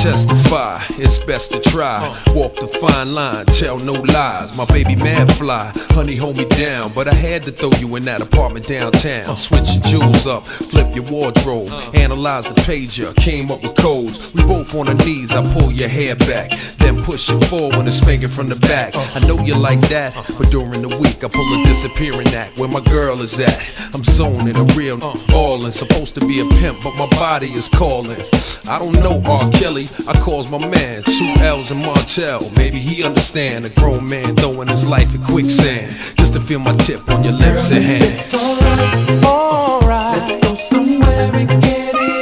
testify, 0.03 0.81
it's 0.99 1.19
best 1.19 1.53
to 1.53 1.61
try. 1.61 2.03
Walk 2.35 2.57
the 2.57 2.67
fine 2.67 3.15
line, 3.15 3.47
tell 3.47 3.79
no 3.79 3.93
lies. 3.93 4.59
My 4.59 4.65
baby 4.67 4.97
mad 4.97 5.33
fly, 5.35 5.71
honey 5.91 6.17
hold 6.17 6.37
me 6.37 6.45
down. 6.45 6.93
But 6.93 7.07
I 7.07 7.15
had 7.15 7.45
to 7.45 7.53
throw 7.53 7.71
you 7.79 7.95
in 7.95 8.05
that 8.07 8.21
apartment 8.21 8.67
downtown. 8.67 9.37
Switch 9.37 9.75
your 9.75 9.85
jewels 9.85 10.27
up, 10.27 10.43
flip 10.45 10.93
your 10.97 11.05
wardrobe, 11.05 11.71
analyze 11.95 12.49
the 12.49 12.61
pager, 12.63 13.15
came 13.15 13.53
up 13.53 13.63
with 13.63 13.77
codes. 13.77 14.35
We 14.35 14.43
both 14.43 14.75
on 14.75 14.89
our 14.89 14.95
knees, 14.95 15.31
I 15.33 15.43
pull 15.55 15.71
your 15.71 15.89
hair 15.89 16.17
back, 16.17 16.51
then 16.93 17.05
push 17.05 17.31
it 17.31 17.45
forward 17.47 17.75
and 17.75 17.91
spank 17.91 18.23
it 18.23 18.29
from 18.29 18.49
the 18.49 18.57
back. 18.57 18.95
I 18.95 19.27
know 19.27 19.39
you 19.43 19.55
like 19.55 19.81
that, 19.89 20.15
but 20.39 20.51
during 20.51 20.83
the 20.83 20.89
week 20.89 21.25
I 21.25 21.29
pull 21.29 21.61
a 21.61 21.65
disappearing 21.65 22.29
act. 22.29 22.59
Where 22.59 22.69
my 22.69 22.81
girl 22.81 23.21
is 23.21 23.39
at, 23.39 23.71
I'm 23.95 24.03
zoning 24.03 24.57
a 24.57 24.65
real 24.75 24.99
ballin'. 25.29 25.73
Supposed 25.73 26.15
to 26.17 26.21
be 26.21 26.41
a 26.41 26.47
pimp, 26.61 26.83
but 26.83 26.95
my 26.97 27.09
body 27.11 27.49
is 27.49 27.69
calling. 27.69 28.21
I 28.69 28.79
don't 28.79 28.95
know 28.95 29.23
R. 29.27 29.51
Kelly, 29.51 29.89
I 30.09 30.19
calls 30.21 30.49
my 30.49 30.59
man, 30.59 31.03
two 31.05 31.35
L's 31.41 31.71
and 31.71 31.81
Martell. 31.81 32.51
Maybe 32.57 32.79
he 32.79 33.05
understand 33.05 33.65
a 33.65 33.71
grown 33.71 34.09
man 34.09 34.35
throwing 34.37 34.69
his 34.69 34.87
life 34.87 35.15
in 35.15 35.23
quicksand. 35.23 35.91
Just 36.17 36.35
to 36.35 36.41
feel 36.41 36.61
my 36.61 36.75
tip 36.77 37.09
on 37.09 37.23
your 37.25 37.35
lips 37.35 37.71
and 37.71 37.83
hands. 37.83 38.35
Alright, 39.25 40.19
let's 40.19 40.37
go 40.47 40.55
somewhere 40.55 41.31
and 41.35 41.49
get 41.49 41.95
it 41.95 42.22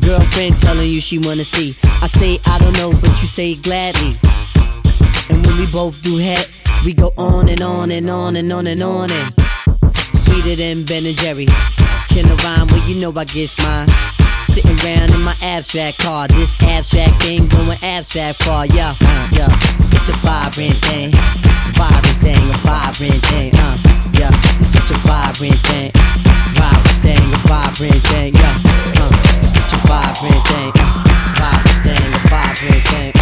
Girlfriend 0.00 0.58
telling 0.58 0.88
you 0.88 1.00
she 1.00 1.18
wanna 1.18 1.44
see. 1.44 1.74
I 2.02 2.06
say 2.06 2.38
I 2.46 2.58
don't 2.58 2.74
know, 2.74 2.90
but 3.00 3.10
you 3.20 3.28
say 3.28 3.54
gladly. 3.56 4.14
And 5.30 5.44
when 5.44 5.56
we 5.58 5.66
both 5.72 6.02
do 6.02 6.16
head, 6.18 6.46
we 6.84 6.92
go 6.92 7.12
on 7.16 7.48
and 7.48 7.62
on 7.62 7.90
and 7.90 8.08
on 8.10 8.36
and 8.36 8.52
on 8.52 8.66
and 8.66 8.82
on 8.82 9.10
and 9.10 9.34
sweeter 10.14 10.56
than 10.56 10.84
Ben 10.84 11.06
and 11.06 11.16
Jerry. 11.16 11.46
Can 12.12 12.26
I 12.26 12.36
rhyme? 12.44 12.66
Well, 12.68 12.82
you 12.88 13.00
know 13.00 13.12
I 13.16 13.24
get 13.24 13.50
mine. 13.62 13.88
Sitting 14.44 14.78
around 14.86 15.10
in 15.10 15.22
my 15.22 15.34
abstract 15.42 15.98
car, 15.98 16.28
this 16.28 16.60
abstract 16.62 17.14
thing 17.22 17.48
going 17.48 17.78
abstract 17.82 18.42
far, 18.44 18.66
yeah, 18.66 18.94
uh, 19.02 19.28
yeah. 19.32 19.50
Such 19.80 20.08
a 20.08 20.16
vibrant 20.22 20.78
thing, 20.86 21.10
vibrant 21.74 22.18
thing, 22.22 22.38
a 22.38 22.58
vibrant 22.62 23.20
thing, 23.26 23.52
uh, 23.54 23.76
yeah. 24.14 24.30
Such 24.62 24.90
a 24.90 24.98
vibrant 25.02 25.58
thing, 25.66 25.90
vibrant 26.54 26.85
thing, 27.06 27.34
a 27.34 27.38
vibrant 27.46 28.02
thing, 28.10 28.34
yeah. 28.34 28.58
Uh, 28.98 29.40
such 29.40 29.72
a 29.74 29.80
vibrant 29.86 30.42
thing, 30.48 30.72
uh, 30.74 31.04
vibrant 31.38 31.80
thing, 31.86 32.10
a 32.14 32.20
vibrant 32.28 32.82
thing, 32.88 33.15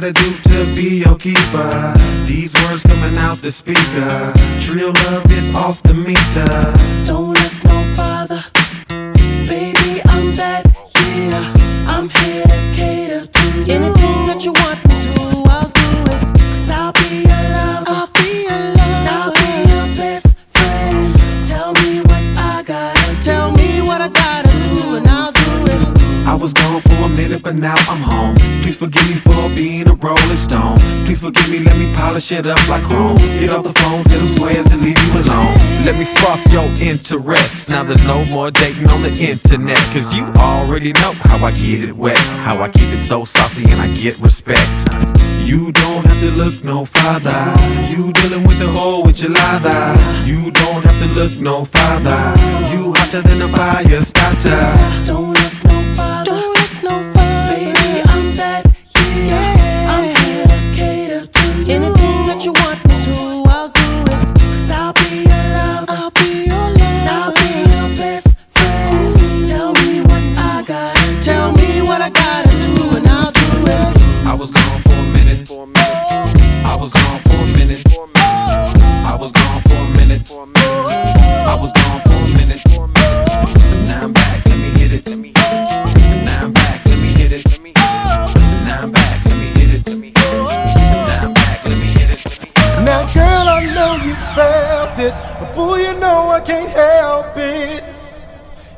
gotta 0.00 0.12
do 0.12 0.32
to 0.42 0.74
be 0.74 1.04
your 1.04 1.16
keeper? 1.16 1.94
These 2.26 2.52
words 2.64 2.82
coming 2.82 3.16
out 3.16 3.38
the 3.38 3.52
speaker. 3.52 4.32
Trill 4.58 4.92
love 4.92 5.30
is 5.30 5.50
off 5.50 5.80
the 5.84 5.94
meter. 5.94 7.04
Don't 7.04 7.23
but 27.44 27.54
now 27.54 27.74
I'm 27.76 28.00
home. 28.00 28.34
Please 28.62 28.76
forgive 28.78 29.06
me 29.06 29.16
for 29.16 29.54
being 29.54 29.86
a 29.86 29.94
Rolling 29.94 30.36
Stone. 30.36 30.78
Please 31.04 31.20
forgive 31.20 31.48
me, 31.50 31.58
let 31.58 31.76
me 31.76 31.92
polish 31.92 32.32
it 32.32 32.46
up 32.46 32.58
like 32.68 32.82
chrome. 32.84 33.18
Get 33.38 33.50
off 33.50 33.64
the 33.64 33.72
phone, 33.80 34.02
tell 34.04 34.18
them 34.18 34.28
squares 34.28 34.64
to 34.66 34.76
leave 34.78 34.98
you 35.06 35.12
alone. 35.20 35.52
Let 35.84 35.98
me 35.98 36.04
spark 36.04 36.40
your 36.50 36.72
interest. 36.80 37.68
Now 37.68 37.84
there's 37.84 38.04
no 38.06 38.24
more 38.24 38.50
dating 38.50 38.88
on 38.88 39.02
the 39.02 39.12
internet. 39.12 39.76
Cause 39.92 40.16
you 40.16 40.24
already 40.38 40.92
know 40.94 41.12
how 41.28 41.44
I 41.44 41.52
get 41.52 41.84
it 41.84 41.94
wet. 41.94 42.16
How 42.46 42.62
I 42.62 42.68
keep 42.70 42.88
it 42.88 43.06
so 43.06 43.24
saucy 43.24 43.70
and 43.70 43.80
I 43.80 43.88
get 43.88 44.18
respect. 44.20 44.70
You 45.44 45.70
don't 45.72 46.06
have 46.06 46.20
to 46.20 46.30
look 46.30 46.64
no 46.64 46.86
farther. 46.86 47.44
You 47.90 48.10
dealing 48.14 48.48
with 48.48 48.58
the 48.58 48.70
whole 48.70 49.04
with 49.04 49.20
your 49.20 49.32
lather. 49.32 49.92
You 50.24 50.50
don't 50.50 50.82
have 50.84 50.98
to 50.98 51.08
look 51.08 51.38
no 51.42 51.66
farther. 51.66 52.22
You 52.72 52.94
hotter 52.96 53.20
than 53.20 53.42
a 53.42 53.48
fire 53.48 54.00
starter. 54.00 55.04
Don't 55.04 55.33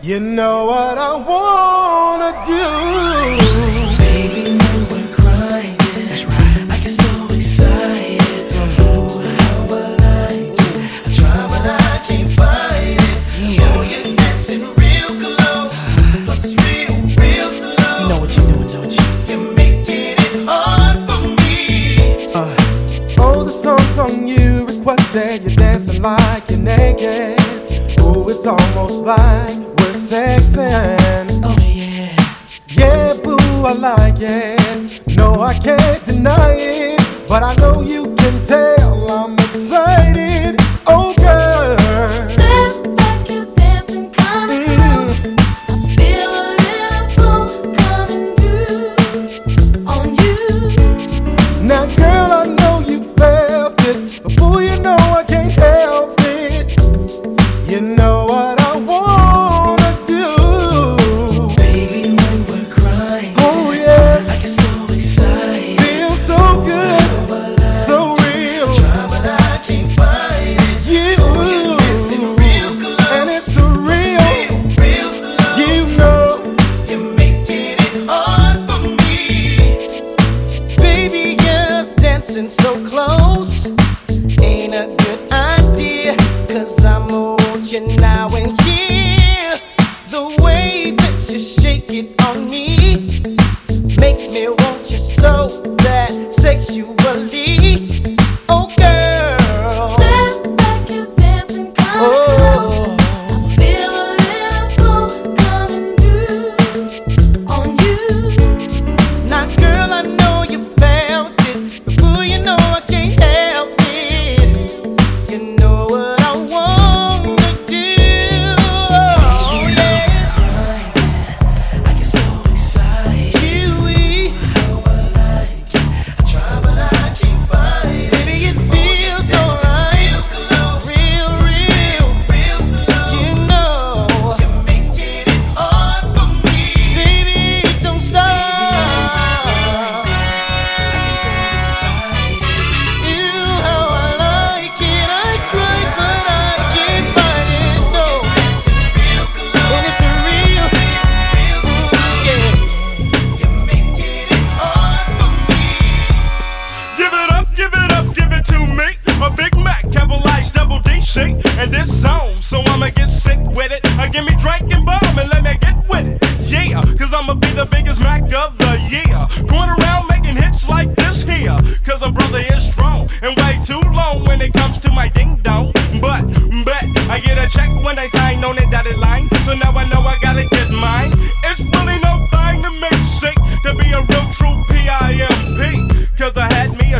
You 0.07 0.20
know 0.20 0.66
what 0.66 0.98
I 0.98 1.16
wanna 1.16 2.30
do. 2.46 2.62
Baby, 3.98 4.54
you 4.54 4.86
were 4.86 5.09
crying. 5.12 5.74
That's 6.07 6.24
right. 6.26 6.62
I 6.70 6.78
get 6.78 6.90
so 6.90 7.26
excited. 7.34 8.46
Oh, 8.86 9.18
how 9.18 9.74
I 9.74 9.76
like 9.98 10.54
it. 10.54 10.74
I 11.02 11.11
try, 11.11 11.34
but 11.50 11.66
I 11.66 11.98
can't 12.07 12.30
fight 12.38 13.02
it. 13.02 13.59
Oh, 13.66 13.82
you're 13.82 14.14
dancing 14.14 14.62
real 14.78 15.11
close. 15.18 15.74
Plus 16.24 16.40
it's 16.44 16.54
real, 16.62 16.94
real 17.18 17.50
slow. 17.50 17.98
You 17.98 18.07
know 18.07 18.18
what 18.20 18.30
you're 18.36 18.46
doing, 18.46 18.68
don't 18.70 18.94
you? 18.94 19.07
You're 19.26 19.48
making 19.54 20.14
it 20.22 20.46
hard 20.46 20.98
for 21.02 21.18
me. 21.34 22.30
Oh, 23.18 23.42
the 23.42 23.50
song's 23.50 23.98
on 23.98 24.28
you, 24.28 24.66
requested. 24.66 25.42
You're 25.42 25.57
dancing 25.57 26.00
like 26.00 26.48
you're 26.48 26.61
naked. 26.62 27.42
Oh, 27.98 28.28
it's 28.28 28.46
almost 28.46 29.04
like 29.04 29.57
we're 29.59 29.66
sexing. 30.07 31.40
Oh, 31.42 31.57
yeah. 31.66 32.14
Yeah, 32.68 33.12
boo, 33.24 33.36
I 33.66 33.72
like 33.72 34.20
it. 34.20 35.02
No, 35.16 35.40
I 35.42 35.54
can't 35.54 36.04
deny 36.04 36.54
it. 36.54 37.00
But 37.28 37.42
I 37.42 37.54
know 37.57 37.82
you 37.82 38.14
can 38.14 38.42
tell 38.44 39.11
I'm 39.11 39.34
excited. 39.34 40.16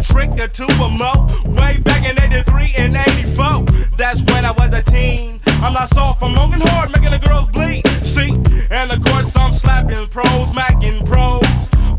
Trick 0.07 0.31
or 0.41 0.49
two 0.49 0.69
or 0.81 0.91
more. 0.91 1.27
Way 1.45 1.79
back 1.79 2.05
in 2.05 2.21
83 2.21 2.75
and 2.79 2.97
84. 2.97 3.65
That's 3.97 4.23
when 4.33 4.45
I 4.45 4.53
was 4.53 4.73
a 4.73 4.83
teen. 4.83 5.41
I'm 5.47 5.73
not 5.73 5.89
soft, 5.89 6.23
I'm 6.23 6.35
long 6.35 6.53
hard, 6.53 6.91
making 6.93 7.11
the 7.11 7.19
girls 7.19 7.49
bleed. 7.51 7.87
See? 8.05 8.31
And 8.71 8.93
of 8.93 9.03
course, 9.05 9.37
I'm 9.37 9.53
slapping 9.53 10.07
pros, 10.09 10.49
macking 10.51 11.05
pros. 11.07 11.43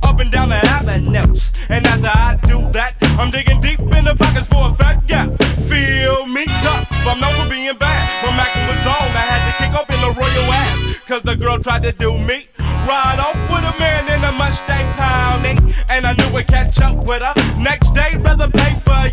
Up 0.03 0.19
and 0.19 0.31
down 0.31 0.49
the 0.49 0.61
avenues. 0.77 1.51
And 1.69 1.85
after 1.85 2.07
I 2.07 2.39
do 2.43 2.69
that, 2.71 2.95
I'm 3.19 3.29
digging 3.29 3.59
deep 3.61 3.79
in 3.79 4.05
the 4.05 4.15
pockets 4.15 4.47
for 4.47 4.69
a 4.69 4.73
fat 4.75 5.05
gap. 5.07 5.29
Feel 5.67 6.25
me 6.27 6.45
tough, 6.61 6.87
I'm 7.05 7.19
known 7.19 7.33
for 7.35 7.49
being 7.49 7.75
bad. 7.77 8.23
When 8.23 8.35
Mackin 8.37 8.63
was 8.67 8.85
on, 8.87 9.07
I 9.15 9.25
had 9.25 9.41
to 9.47 9.53
kick 9.57 9.73
off 9.73 9.89
in 9.89 9.99
the 10.01 10.11
royal 10.19 10.51
ass. 10.53 10.99
Cause 11.07 11.23
the 11.23 11.35
girl 11.35 11.59
tried 11.59 11.83
to 11.83 11.91
do 11.91 12.17
me. 12.17 12.46
Catch 16.77 16.95
with 17.07 17.21
her. 17.21 17.33
Next 17.59 17.93
day, 17.93 18.15
rather 18.17 18.49
paper, 18.49 19.11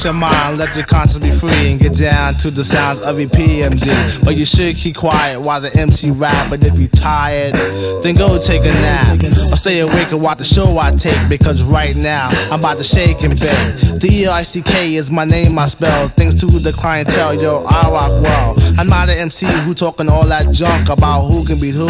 Relax 0.00 0.04
your 0.04 0.30
mind, 0.30 0.58
let 0.58 0.76
your 0.76 0.86
conscience 0.86 1.18
be 1.18 1.30
free, 1.30 1.72
and 1.72 1.78
get 1.78 1.94
down 1.94 2.32
to 2.34 2.50
the 2.50 2.64
sounds 2.64 3.04
of 3.06 3.20
your 3.20 3.28
EPMD. 3.28 4.24
But 4.24 4.34
you 4.36 4.46
should 4.46 4.74
keep 4.76 4.96
quiet 4.96 5.38
while 5.40 5.60
the 5.60 5.74
MC 5.76 6.10
rap. 6.10 6.48
But 6.48 6.64
if 6.64 6.78
you 6.78 6.88
tired, 6.88 7.54
then 8.02 8.14
go 8.14 8.38
take 8.38 8.62
a 8.62 8.72
nap. 8.72 9.22
Or 9.52 9.56
stay 9.56 9.80
awake 9.80 10.10
and 10.10 10.22
watch 10.22 10.38
the 10.38 10.44
show 10.44 10.78
I 10.78 10.92
take. 10.92 11.28
Because 11.28 11.62
right 11.62 11.94
now, 11.96 12.28
I'm 12.50 12.60
about 12.60 12.78
to 12.78 12.84
shake 12.84 13.22
and 13.22 13.38
bake. 13.38 14.00
The 14.00 14.08
E 14.10 14.26
I 14.26 14.42
C 14.42 14.62
K 14.62 14.94
is 14.94 15.10
my 15.10 15.26
name, 15.26 15.58
I 15.58 15.66
spell. 15.66 16.08
Thanks 16.08 16.40
to 16.40 16.46
the 16.46 16.72
clientele, 16.72 17.34
yo, 17.34 17.64
I 17.68 17.90
rock 17.90 18.22
well. 18.22 18.54
I'm 18.78 18.88
not 18.88 19.10
an 19.10 19.18
MC 19.18 19.46
who 19.64 19.74
talking 19.74 20.08
all 20.08 20.26
that 20.26 20.50
junk 20.50 20.88
about 20.88 21.28
who 21.28 21.44
can 21.44 21.60
beat 21.60 21.74
who. 21.74 21.88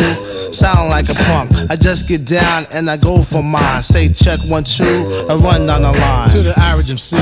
Sound 0.53 0.91
like 0.91 1.09
a 1.09 1.15
pump. 1.15 1.53
I 1.71 1.77
just 1.77 2.09
get 2.09 2.27
down 2.27 2.65
and 2.73 2.91
I 2.91 2.97
go 2.97 3.23
for 3.23 3.43
mine. 3.43 3.83
Say 3.83 4.09
check 4.09 4.39
one, 4.49 4.65
two, 4.65 4.85
and 5.29 5.41
run 5.41 5.67
down 5.67 5.83
the 5.83 5.93
line. 5.93 6.31
To 6.31 6.43
the 6.43 6.59
average 6.59 6.91
MC, 6.91 7.17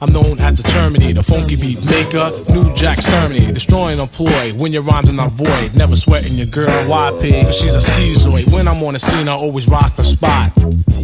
I'm 0.00 0.12
known 0.12 0.40
as 0.40 0.60
the 0.60 0.64
Terminator, 0.64 1.14
the 1.14 1.22
funky 1.22 1.56
beat 1.56 1.84
maker, 1.86 2.30
new 2.52 2.74
Jack 2.74 2.98
Exterminator, 2.98 3.52
destroying 3.52 4.00
employ 4.00 4.52
when 4.58 4.72
your 4.72 4.82
rhymes 4.82 5.08
are 5.08 5.12
not 5.12 5.30
void. 5.32 5.76
Never 5.76 5.94
sweating 5.94 6.34
your 6.34 6.46
girl, 6.46 6.68
YP, 6.68 7.44
cause 7.44 7.56
she's 7.56 7.74
a 7.74 7.78
schizoid. 7.78 8.52
When 8.52 8.66
I'm 8.66 8.82
on 8.82 8.94
the 8.94 8.98
scene, 8.98 9.28
I 9.28 9.34
always 9.34 9.68
rock 9.68 9.94
the 9.96 10.04
spot. 10.04 10.52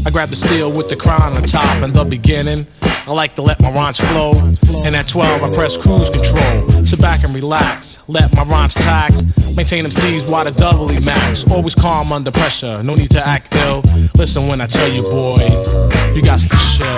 I 0.05 0.11
grab 0.11 0.31
the 0.31 0.37
steel 0.37 0.71
with 0.71 0.89
the 0.89 0.97
crown 0.97 1.37
on 1.37 1.43
top 1.45 1.83
in 1.83 1.93
the 1.93 2.05
beginning. 2.05 2.67
I 2.83 3.13
like 3.13 3.35
to 3.37 3.43
let 3.43 3.61
my 3.63 3.71
rhymes 3.71 4.01
flow. 4.01 4.33
And 4.85 4.95
at 4.97 5.07
12, 5.07 5.43
I 5.43 5.55
press 5.55 5.77
cruise 5.77 6.11
control. 6.11 6.85
Sit 6.85 7.01
back 7.01 7.25
and 7.25 7.35
relax, 7.35 7.98
let 8.09 8.35
my 8.35 8.43
rhymes 8.45 8.75
tax. 8.75 9.23
Maintain 9.57 9.83
them 9.83 9.93
C's 9.93 10.25
while 10.25 10.45
the 10.45 10.51
doubly 10.51 10.99
max. 11.01 11.49
Always 11.51 11.75
calm 11.75 12.13
under 12.13 12.31
pressure, 12.31 12.83
no 12.83 12.95
need 12.95 13.11
to 13.11 13.27
act 13.27 13.55
ill. 13.55 13.83
Listen 14.17 14.49
when 14.49 14.61
I 14.61 14.67
tell 14.67 14.89
you, 14.89 15.03
boy, 15.03 15.45
you 16.15 16.23
got 16.23 16.41
to 16.41 16.49
chill. 16.57 16.89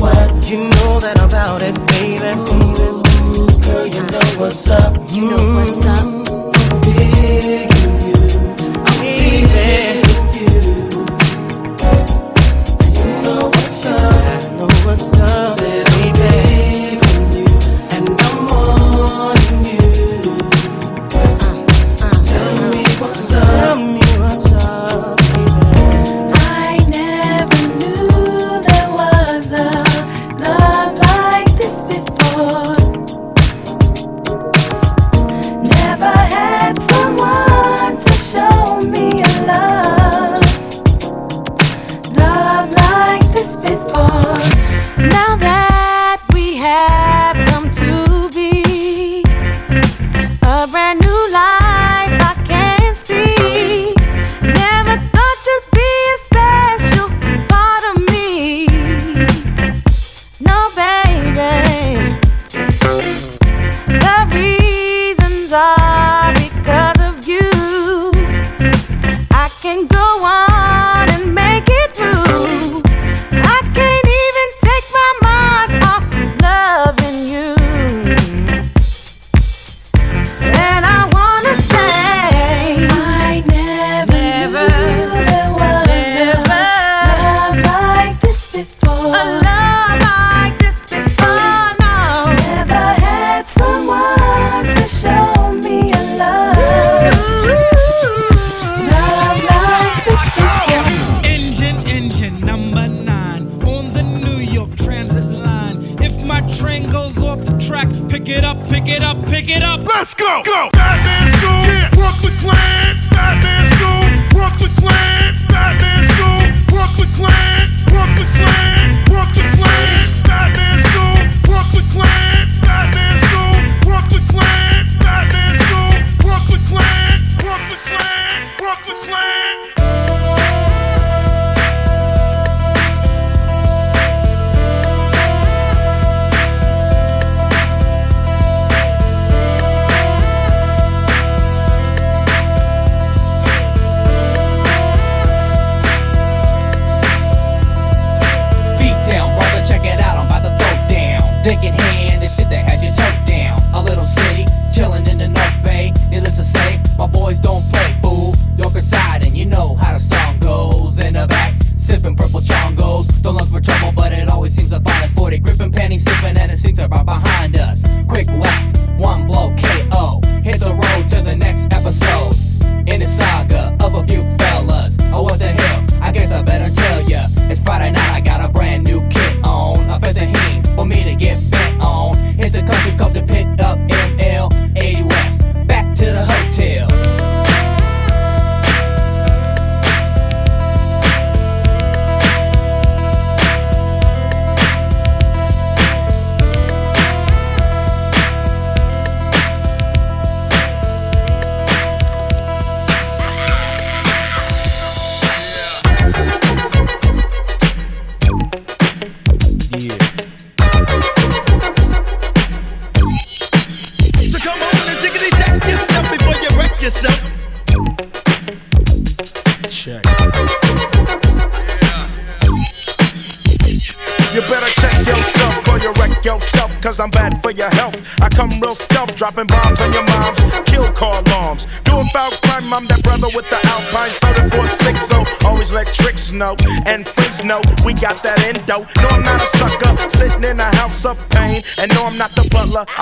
What. 0.00 0.48
You 0.50 0.58
know 0.58 1.00
that 1.00 1.18
about 1.22 1.62
it, 1.62 1.74
baby. 1.92 2.32
Ooh, 2.52 3.46
girl, 3.62 3.86
you 3.86 4.02
know 4.02 4.26
what's 4.40 4.68
up. 4.68 4.92
You 5.10 5.30
know 5.30 5.44
what's 5.56 5.86
up. 5.86 6.06
You, 6.86 7.02
I'm 8.84 8.96
digging 9.06 10.32
you. 10.36 10.52
You 12.98 13.06
know 13.22 13.40
what's 13.46 13.86
up. 13.86 14.14
I 14.14 14.56
know 14.56 14.68
what's 14.84 15.12
up. 15.20 15.58
Said 15.58 15.91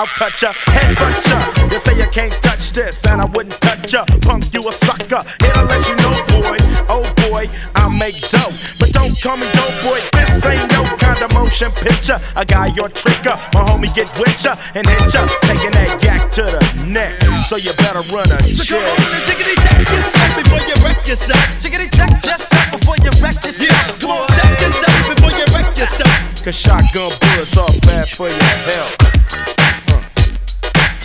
I'll 0.01 0.07
cut 0.16 0.40
ya, 0.40 0.57
head 0.72 0.96
butt 0.96 1.12
ya. 1.28 1.68
You 1.68 1.78
say 1.78 1.92
you 1.92 2.09
can't 2.09 2.32
touch 2.40 2.72
this, 2.72 3.05
and 3.05 3.20
I 3.20 3.26
wouldn't 3.26 3.61
touch 3.61 3.92
ya. 3.92 4.09
Punk, 4.24 4.48
you 4.48 4.64
a 4.66 4.72
sucker. 4.72 5.20
Here 5.44 5.53
to 5.53 5.64
let 5.68 5.84
you 5.84 5.96
know, 6.01 6.16
boy, 6.40 6.57
oh 6.88 7.05
boy, 7.28 7.44
I 7.76 7.84
make 8.01 8.16
dope. 8.32 8.57
But 8.80 8.96
don't 8.96 9.12
call 9.20 9.36
me 9.36 9.44
dope 9.53 9.76
boy, 9.84 10.01
this 10.16 10.40
ain't 10.48 10.64
no 10.72 10.88
kind 10.96 11.20
of 11.20 11.28
motion 11.36 11.68
picture. 11.76 12.16
I 12.32 12.48
got 12.48 12.72
your 12.74 12.88
trigger. 12.88 13.36
my 13.53 13.61
homie 13.61 13.92
get 13.92 14.09
with 14.16 14.40
ya 14.40 14.57
and 14.72 14.88
hit 14.88 15.12
ya, 15.12 15.28
taking 15.44 15.76
that 15.76 16.01
yak 16.01 16.32
to 16.32 16.48
the 16.48 16.64
neck. 16.88 17.20
So 17.44 17.61
you 17.61 17.76
better 17.76 18.01
run 18.09 18.24
a 18.32 18.40
So 18.40 18.64
check. 18.64 18.80
come 18.80 19.05
on 19.05 19.05
and 19.05 19.24
diggity 19.28 19.53
check 19.61 19.84
yourself 19.84 20.32
before 20.40 20.64
you 20.64 20.76
wreck 20.80 21.05
yourself. 21.05 21.44
Diggity 21.61 21.92
check 21.92 22.09
yourself 22.24 22.72
before 22.72 22.96
you 23.05 23.12
wreck 23.20 23.36
yourself. 23.44 23.68
Yeah, 23.68 24.01
come 24.01 24.16
on, 24.16 24.24
check 24.32 24.64
yourself 24.64 25.12
before 25.12 25.32
you 25.36 25.44
wreck 25.53 25.68
yourself. 25.76 26.16
Cause 26.40 26.57
shotgun 26.57 27.12
bullets 27.20 27.53
are 27.61 27.68
bad 27.84 28.09
for 28.09 28.32
your 28.32 28.48
health. 28.64 29.20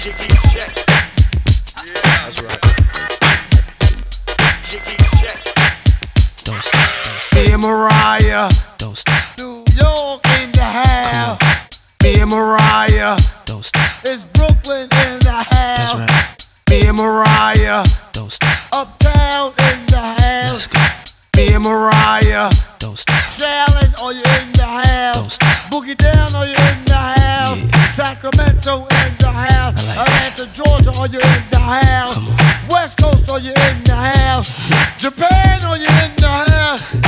Jiggy 0.05 0.27
check. 0.53 0.85
Mariah. 7.57 8.49
Don't 8.77 8.95
stop. 8.95 9.37
New 9.39 9.65
York 9.73 10.21
in 10.39 10.51
the 10.51 10.61
house. 10.61 11.39
Dear 11.97 12.27
Mariah. 12.27 13.17
Don't 13.45 13.65
stop. 13.65 13.89
It's 14.03 14.23
Brooklyn 14.25 14.83
in 14.83 15.19
the 15.25 15.31
house. 15.31 15.95
That's 15.95 15.95
right. 15.95 16.45
Dear 16.67 16.93
Mariah. 16.93 17.83
Don't 18.13 18.31
stop. 18.31 18.57
Uptown 18.73 19.53
in 19.71 19.85
the 19.87 19.97
house. 19.97 20.51
Let's 20.51 20.67
go. 20.67 20.79
Dear 21.33 21.59
Mariah. 21.59 22.51
Don't 22.77 22.99
stop. 22.99 23.23
Shaolin, 23.33 23.99
are 23.99 24.13
you 24.13 24.25
in 24.37 24.51
the 24.53 24.69
house? 24.85 25.15
Don't 25.15 25.31
stop. 25.31 25.71
Boogie 25.71 25.97
down, 25.97 26.35
are 26.35 26.45
you 26.45 26.53
in 26.53 26.85
the 26.85 26.93
house? 26.93 27.57
Yeah. 27.57 27.91
Sacramento 27.93 28.94
house? 31.21 32.17
West 32.69 32.97
Coast, 32.97 33.29
are 33.29 33.39
you 33.39 33.51
in 33.51 33.83
the 33.83 33.95
house? 33.95 34.69
Japan, 34.97 35.63
are 35.63 35.77
you 35.77 35.87
in 35.87 36.15
the 36.17 36.27
house? 36.27 37.04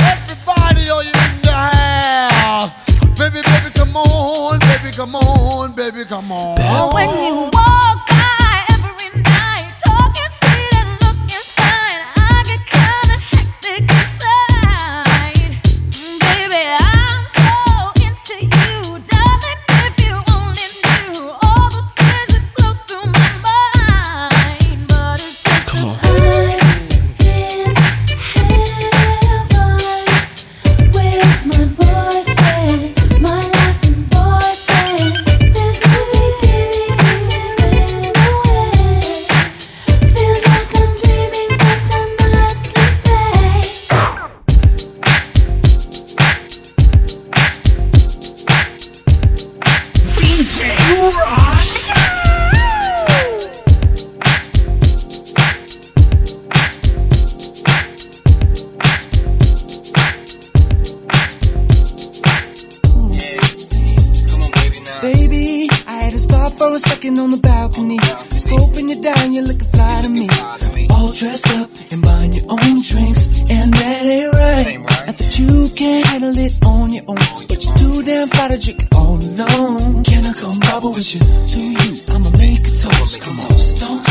handle 76.18 76.44
it 76.44 76.58
on 76.66 76.90
your 76.92 77.04
own. 77.06 77.16
But 77.46 77.64
you're 77.64 77.76
too 77.76 78.02
damn 78.02 78.28
proud 78.28 78.50
to 78.50 78.58
drink 78.58 78.88
all 78.94 79.16
alone. 79.16 80.02
Can 80.04 80.24
I 80.26 80.32
come 80.32 80.58
bubble 80.60 80.90
with 80.90 81.14
you? 81.14 81.20
To 81.20 81.60
you, 81.60 82.02
I'ma 82.08 82.30
make 82.38 82.66
a 82.66 82.74
toast. 82.74 83.22
Come 83.22 83.38
on, 83.46 83.58
don't 83.78 84.07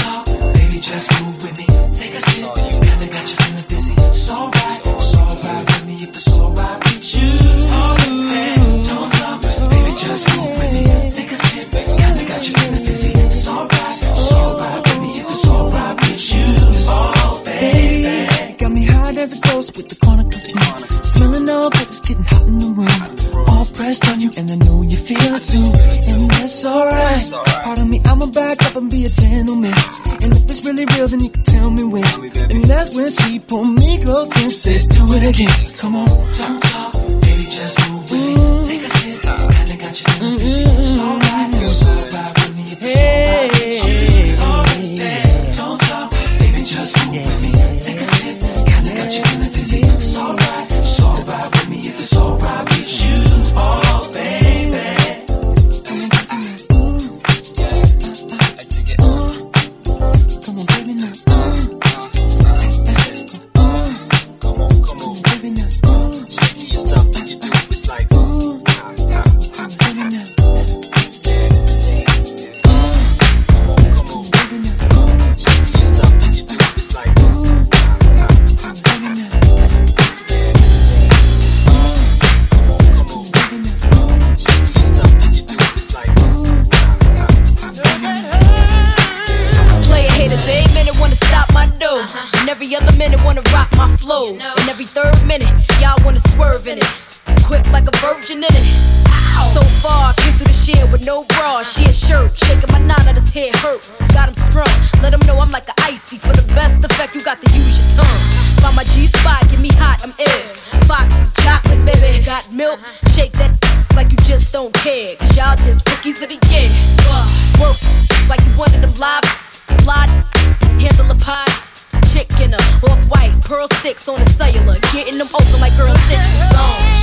pearl 123.47 123.67
sticks 123.79 124.09
on 124.09 124.19
the 124.19 124.29
cellular, 124.29 124.77
getting 124.91 125.17
them 125.17 125.27
open 125.33 125.61
like 125.61 125.75
girl 125.77 125.95
sticks. 125.95 126.53
Zone. 126.53 126.96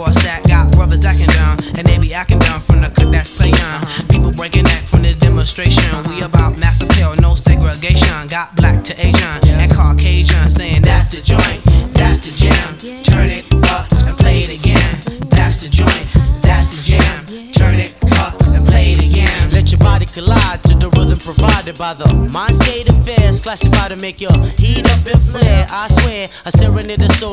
for 0.00 0.10
a 0.10 0.14
stack. 0.14 0.42
Got 0.44 0.72
brothers 0.72 1.04
acting 1.04 1.26
down, 1.26 1.56
and 1.76 1.86
they 1.86 1.98
be 1.98 2.14
acting 2.14 2.38
down 2.38 2.60
from 2.60 2.80
the 2.80 2.88
cut 2.88 3.12
that's 3.12 3.36
playing. 3.36 3.54
People 4.08 4.32
breaking 4.32 4.64
neck 4.64 4.84
from 4.84 5.02
this 5.02 5.16
demonstration. 5.16 5.84
We 6.08 6.22
about 6.22 6.56
mass 6.58 6.80
appeal, 6.80 7.14
no 7.20 7.34
segregation. 7.34 8.26
Got 8.28 8.56
black 8.56 8.82
to 8.84 8.94
Asian 8.96 9.36
and 9.60 9.70
Caucasian, 9.72 10.50
saying 10.50 10.82
that's 10.82 11.10
the 11.10 11.20
joint, 11.22 11.60
that's 11.92 12.20
the 12.24 12.32
jam. 12.32 13.02
Turn 13.02 13.28
it 13.28 13.44
up 13.68 13.92
and 13.92 14.16
play 14.16 14.40
it 14.44 14.50
again. 14.58 14.90
That's 15.28 15.62
the 15.62 15.68
joint, 15.68 16.06
that's 16.42 16.68
the 16.72 16.80
jam. 16.90 17.52
Turn 17.52 17.74
it 17.74 17.92
up 18.18 18.40
and 18.54 18.66
play 18.66 18.92
it 18.92 19.00
again. 19.04 19.50
Let 19.50 19.70
your 19.70 19.80
body 19.80 20.06
collide 20.06 20.62
to 20.64 20.74
the 20.74 20.88
rhythm 20.96 21.18
provided 21.18 21.76
by 21.78 21.94
the 21.94 22.08
mind 22.14 22.54
state 22.54 22.88
affairs. 22.88 23.40
Classified 23.40 23.90
to 23.90 23.96
make 23.96 24.20
your 24.20 24.36
heat 24.56 24.88
up 24.90 25.04
and 25.06 25.22
flare. 25.30 25.66
I 25.68 25.88
swear, 25.88 26.26
I 26.46 26.50
serenade 26.50 27.00
the 27.00 27.12
soul. 27.14 27.29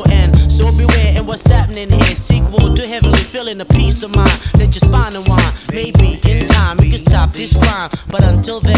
in 3.57 3.61
a 3.61 3.65
peace 3.65 4.03
of 4.03 4.15
mind. 4.15 4.39
Let 4.59 4.69
your 4.75 4.85
spine 4.85 5.15
unwind. 5.15 5.53
Maybe 5.73 6.19
in 6.29 6.47
time 6.47 6.77
we 6.77 6.91
can 6.91 6.99
stop 6.99 7.33
this 7.33 7.55
crime. 7.55 7.89
But 8.11 8.23
until 8.23 8.59
then, 8.59 8.76